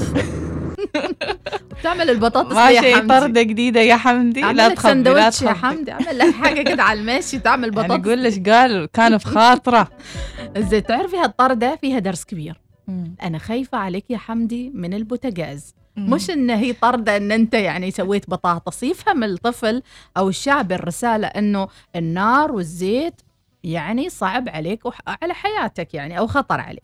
[1.79, 3.07] بتعمل البطاطس ما يا حمدي.
[3.07, 4.41] طردة جديدة يا حمدي.
[4.41, 5.91] لا لك سندوتش يا حمدي.
[5.91, 8.07] أعمل لك حاجة كده على الماشي تعمل يعني بطاطس.
[8.07, 9.87] قول ليش قال كان في خاطرة.
[10.57, 12.61] زين تعرفي هالطرده فيها درس كبير.
[13.23, 15.75] أنا خايفة عليك يا حمدي من البوتاجاز.
[15.97, 18.83] مش إن هي طردة إن أنت يعني سويت بطاطس.
[18.83, 19.83] يفهم الطفل
[20.17, 23.21] أو الشعب الرسالة إنه النار والزيت
[23.63, 26.83] يعني صعب عليك وعلى حياتك يعني أو خطر عليك.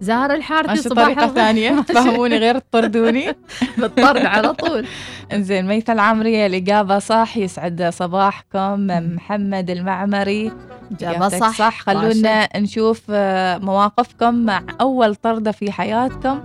[0.00, 1.26] زهر الحارثي صباح.
[1.26, 1.70] ثانية.
[1.70, 1.82] ماشي.
[1.82, 3.26] تفهموني غير تطردوني
[3.78, 4.86] بالطرد على طول.
[5.32, 7.36] إنزين ميثة العامرية الإجابة صح.
[7.36, 8.86] يسعد صباحكم.
[9.14, 10.52] محمد المعمري.
[10.92, 11.58] إجابة إجابتك صح.
[11.58, 11.80] صح.
[11.80, 16.40] خلونا نشوف آه، مواقفكم مع أول طردة في حياتكم.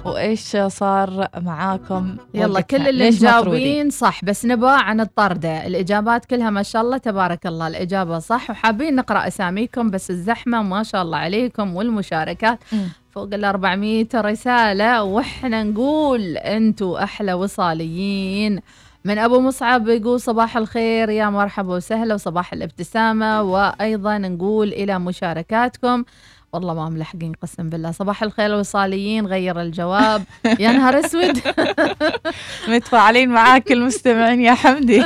[0.06, 2.60] وإيش صار معاكم يلا.
[2.60, 5.66] كل اللي؟ مجاوبين صح بس نبغى عن الطردة.
[5.66, 7.66] الإجابات كلها ما شاء الله تبارك الله.
[7.68, 12.58] الإجابة صح وحابين نقرأ أساميكم بس الزحمة ما شاء الله عليكم والمشاركات.
[13.10, 18.60] فوق ال 400 رسالة وإحنا نقول أنتوا أحلى وصاليين.
[19.04, 23.42] من أبو مصعب يقول صباح الخير يا مرحبا وسهلا وصباح الابتسامة.
[23.42, 26.04] وأيضا نقول إلى مشاركاتكم.
[26.52, 27.90] والله ما ملحقين قسم بالله.
[27.90, 30.22] صباح الخير وصاليين غير الجواب.
[30.58, 31.38] يا نهار أسود.
[32.68, 35.04] متفاعلين معاك المستمعين يا حمدي.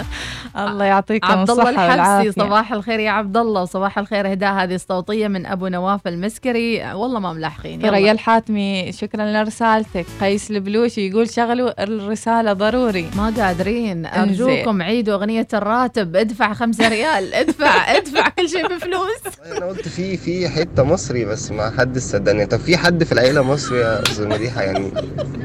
[0.56, 2.30] الله يعطيكم عبد الله الصحة الحبسي والعافية.
[2.30, 3.62] صباح الخير يا عبد الله.
[3.62, 6.94] وصباح الخير اهداء هذه الصوتية من أبو نواف المسكري.
[6.94, 7.80] والله ما ملاحقين.
[7.82, 10.06] ثريا الحاتمي شكرا لرسالتك.
[10.20, 13.10] قيس البلوشي يقول شغلوا الرسالة ضروري.
[13.16, 14.06] ما قادرين.
[14.06, 16.16] أرجوكم عيدوا أغنية الراتب.
[16.16, 17.34] ادفع خمسة ريال.
[17.34, 19.20] ادفع ادفع كل شيء بفلوس.
[19.46, 22.46] أنا قلت في في حتة مصري بس ما حد صدقني.
[22.46, 24.92] طب في حد في العيلة مصري يا أستاذ مديحة؟ يعني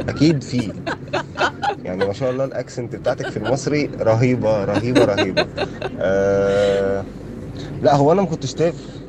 [0.09, 0.73] أكيد في.
[1.84, 5.45] يعني ما شاء الله الأكسنت بتاعتك في المصري رهيبة رهيبة رهيبة.
[5.99, 7.03] آه
[7.82, 8.55] لا هو أنا ما كنتش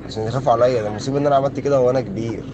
[0.06, 0.88] عشان يخافوا عليا.
[0.88, 2.44] المصيبة إن أنا عملت كده وأنا كبير.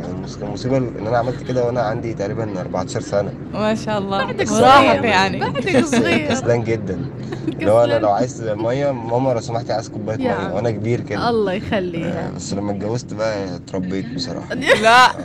[0.00, 3.32] يعني المص- المصيبه إن أنا عملت كده وأنا عندي تقريبا 14 سنة.
[3.52, 4.24] ما شاء الله.
[4.24, 5.04] بعدك صغير.
[5.04, 5.38] يعني.
[5.40, 6.28] بعدك صغير.
[6.28, 7.00] كسلان جدا.
[7.66, 10.52] لو أنا لو عايز مية ماما لو سمحتي عايز مية عم.
[10.52, 11.28] وأنا كبير كده.
[11.30, 14.54] الله يخليها بس لما اتجوزت بقى اتربيت بصراحة.
[14.54, 14.72] لا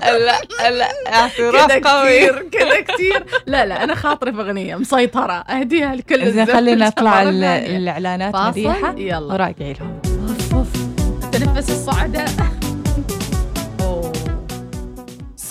[0.04, 2.18] لا لا اعتراف كده قوي.
[2.20, 3.26] كتير كده كتير.
[3.48, 5.34] لا لا أنا خاطري في أغنية مسيطرة.
[5.34, 6.46] أهديها لكل الزمن.
[6.46, 7.78] خلينا نطلع مرة ال- ثانية.
[7.78, 8.94] الإعلانات فاصل؟ مديحة.
[8.98, 9.34] يلا.
[9.34, 10.00] وراجعي لهم.
[11.32, 12.26] تنفس الصعداء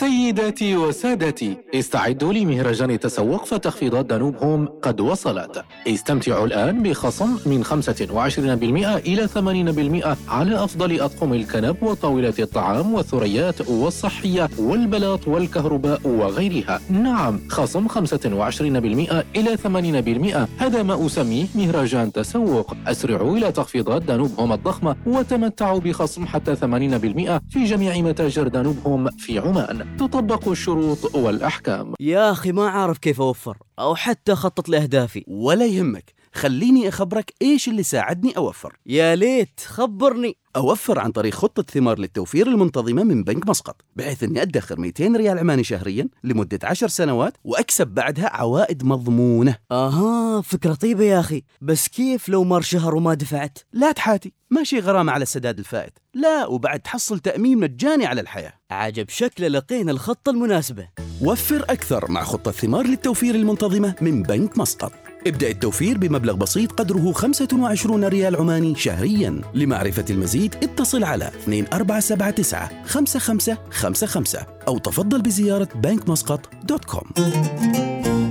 [0.05, 1.57] سيداتي وسادتي.
[1.74, 5.64] استعدوا لمهرجان تسوق فتخفيضات دانوب هوم قد وصلت.
[5.88, 14.48] استمتعوا الآن بخصم من 25% إلى 80% على أفضل أطقم الكنب وطاولة الطعام والثريات والصحية
[14.59, 16.80] والبلاط والكهرباء وغيرها.
[16.90, 22.76] نعم خصم 25% إلى 80% هذا ما أسميه مهرجان تسوق.
[22.86, 29.11] أسرعوا إلى تخفيضات دانوب هوم الضخمة وتمتعوا بخصم حتى 80% في جميع متاجر دانوب هوم
[29.11, 29.93] في عمان.
[29.99, 31.95] تطبق الشروط والأحكام.
[32.01, 35.24] يا أخي ما عارف كيف أوفر أو حتى أخطط لأهدافي.
[35.26, 38.76] ولا يهمك خليني أخبرك إيش اللي ساعدني أوفر.
[38.86, 40.36] يا ليت خبرني.
[40.57, 45.38] أوفر عن طريق خطة ثمار للتوفير المنتظمة من بنك مسقط بحيث أني أدخر 200 ريال
[45.38, 49.57] عماني شهريا لمدة 10 سنوات وأكسب بعدها عوائد مضمونة.
[49.72, 51.42] أها فكرة طيبة يا أخي.
[51.61, 55.98] بس كيف لو مر شهر وما دفعت؟ لا تحاتي ماشي غرامة على السداد الفائت.
[56.14, 58.52] لا وبعد تحصل تأمين مجاني على الحياة.
[58.70, 60.88] عجب شكله لقينا الخطة المناسبة.
[61.22, 64.92] وفر أكثر مع خطة ثمار للتوفير المنتظمة من بنك مسقط.
[65.26, 74.42] ابدأ التوفير بمبلغ بسيط قدره 25 ريال عماني شهريا لمعرفة المزيد اتصل على 2479 5555
[74.68, 77.11] أو تفضل بزيارة بنك مسقط dot com.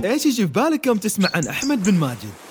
[0.04, 2.43] إيش يجي في بالك يوم تسمع عن أحمد بن ماجد؟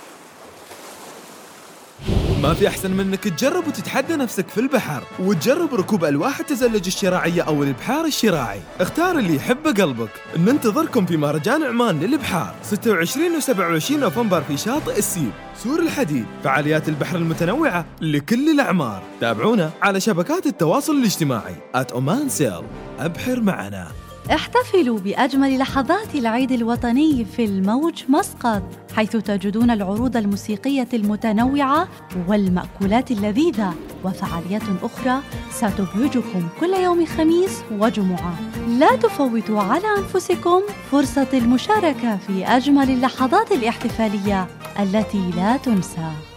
[2.43, 7.41] ما في أحسن من إنك تجرب وتتحدى نفسك في البحر وتجرب ركوب ألواح التزلج الشراعية
[7.41, 8.59] أو البحار الشراعي.
[8.79, 10.09] اختار اللي يحبه قلبك.
[10.37, 15.31] ننتظركم في مهرجان عمان للبحار 26 و27 نوفمبر في شاطئ السيب
[15.63, 19.03] سور الحديد فعاليات البحر المتنوعة لكل الأعمار.
[19.21, 22.61] تابعونا على شبكات التواصل الاجتماعي @oman sail
[22.99, 23.87] أبحر معنا.
[24.31, 28.63] احتفلوا بأجمل لحظات العيد الوطني في الموج مسقط
[28.95, 31.87] حيث تجدون العروض الموسيقية المتنوعة
[32.27, 35.21] والمأكولات اللذيذة وفعاليات أخرى
[35.51, 38.39] ستبهجكم كل يوم خميس وجمعة.
[38.67, 40.61] لا تفوتوا على أنفسكم
[40.91, 44.47] فرصة المشاركة في أجمل اللحظات الاحتفالية
[44.79, 46.32] التي لا تنسى.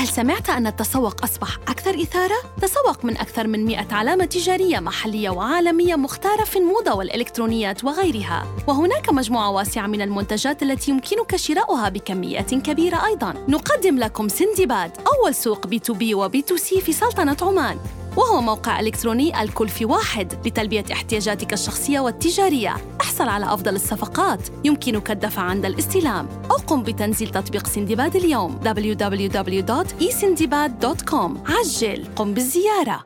[0.00, 5.30] هل سمعت أن التسوق أصبح أكثر إثارة؟ تسوق من أكثر من 100 علامة تجارية محلية
[5.30, 8.46] وعالمية مختارة في الموضة والإلكترونيات وغيرها.
[8.66, 13.34] وهناك مجموعة واسعة من المنتجات التي يمكنك شراؤها بكميات كبيرة أيضاً.
[13.48, 17.78] نقدم لكم سندباد أول سوق بي تو بي وبي تو سي في سلطنة عمان.
[18.20, 22.76] وهو موقع إلكتروني الكل في واحد لتلبية احتياجاتك الشخصية والتجارية.
[23.00, 26.28] احصل على أفضل الصفقات يمكنك الدفع عند الاستلام.
[26.50, 33.04] أو قم بتنزيل تطبيق سندباد اليوم www.esindibad.com عجل قم بالزيارة.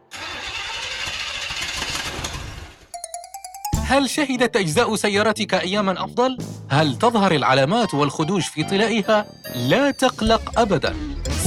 [3.87, 6.39] هل شهدت أجزاء سيارتك أياماً أفضل؟
[6.69, 10.97] هل تظهر العلامات والخدوش في طلائها؟ لا تقلق أبداً.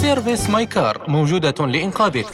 [0.01, 2.27] Service My Car موجودة لإنقاذك.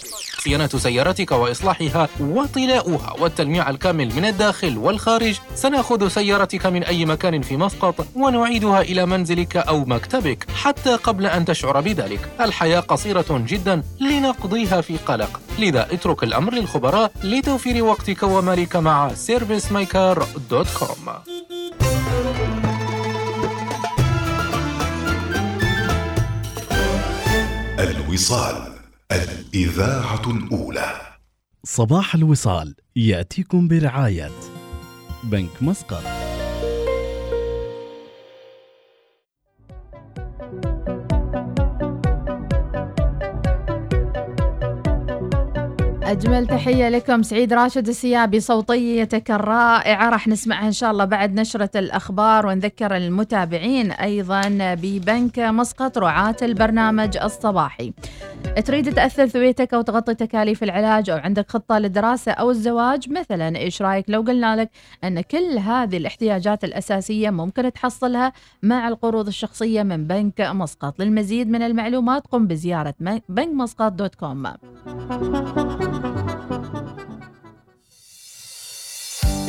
[0.44, 5.40] صيانة سيارتك وإصلاحها وطلاؤها والتلميع الكامل من الداخل والخارج.
[5.56, 11.46] سنأخذ سيارتك من أي مكان في مسقط ونعيدها إلى منزلك أو مكتبك حتى قبل أن
[11.46, 12.30] تشعر بذلك.
[12.42, 15.42] الحياة قصيرة جدا لنقضيها في قلق.
[15.60, 21.10] لذا اترك الأمر للخبراء لتوفير وقتك ومالك مع servicemycar.com
[27.80, 28.83] الوصال.
[29.14, 31.02] الإذاعة الأولى.
[31.64, 34.32] صباح الوصال يأتيكم برعاية
[35.24, 36.23] بنك مسقط.
[46.14, 47.24] أجمل تحية لكم.
[47.24, 50.10] سعيد راشد السيابي صوتيتك الرائعة.
[50.10, 54.42] راح نسمعها إن شاء الله بعد نشرة الأخبار ونذكر المتابعين أيضا
[54.82, 57.94] ببنك مسقط رعاة البرنامج الصباحي.
[58.66, 63.82] تريد تأثر ثويتك أو تغطي تكاليف العلاج أو عندك خطة للدراسة أو الزواج؟ مثلا إيش
[63.82, 64.70] رأيك لو قلنا لك
[65.04, 68.34] أن كل هذه الاحتياجات الأساسية ممكن تحصلها
[68.64, 72.94] مع القروض الشخصية من بنك مسقط؟ للمزيد من المعلومات قم بزيارة
[73.30, 74.44] بنك مسقط دوت كوم.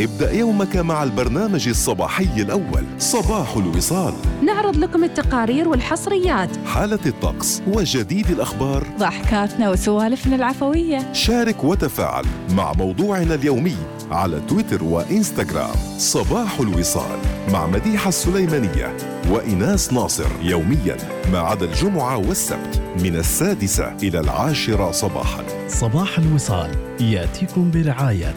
[0.01, 2.85] ابدأ يومك مع البرنامج الصباحي الأول.
[2.99, 4.15] صباح الوصال.
[4.43, 6.49] نعرض لكم التقارير والحصريات.
[6.67, 8.87] حالة الطقس وجديد الأخبار.
[8.99, 11.13] ضحكاتنا وسوالفنا العفوية.
[11.13, 13.77] شارك وتفاعل مع موضوعنا اليومي
[14.11, 15.77] على تويتر وإنستغرام.
[15.99, 17.19] صباح الوصال
[17.53, 18.97] مع مديحة السليمانية
[19.31, 20.97] وإناس ناصر يوميا
[21.33, 25.45] ما عدا الجمعة والسبت من السادسة إلى العاشرة صباحا.
[25.69, 26.71] صباح الوصال
[27.01, 28.35] يأتيكم برعاية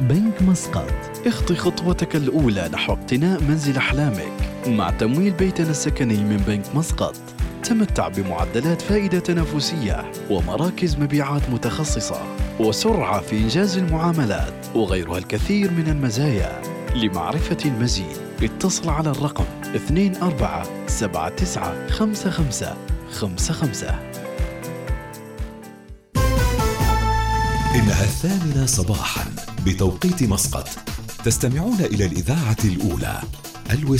[0.00, 0.92] بنك مسقط.
[1.26, 4.32] اخطي خطوتك الأولى نحو اقتناء منزل أحلامك.
[4.66, 7.14] مع تمويل بيتنا السكني من بنك مسقط
[7.64, 12.20] تمتع بمعدلات فائدة تنافسية ومراكز مبيعات متخصصة
[12.60, 16.62] وسرعة في إنجاز المعاملات وغيرها الكثير من المزايا.
[16.94, 19.44] لمعرفة المزيد اتصل على الرقم
[19.74, 19.78] 24795555
[27.74, 29.24] إنها الثامنة صباحا.
[29.66, 30.68] بتوقيت مسقط.
[31.24, 33.20] تستمعون إلى الإذاعة الأولى
[33.70, 33.98] الوصال.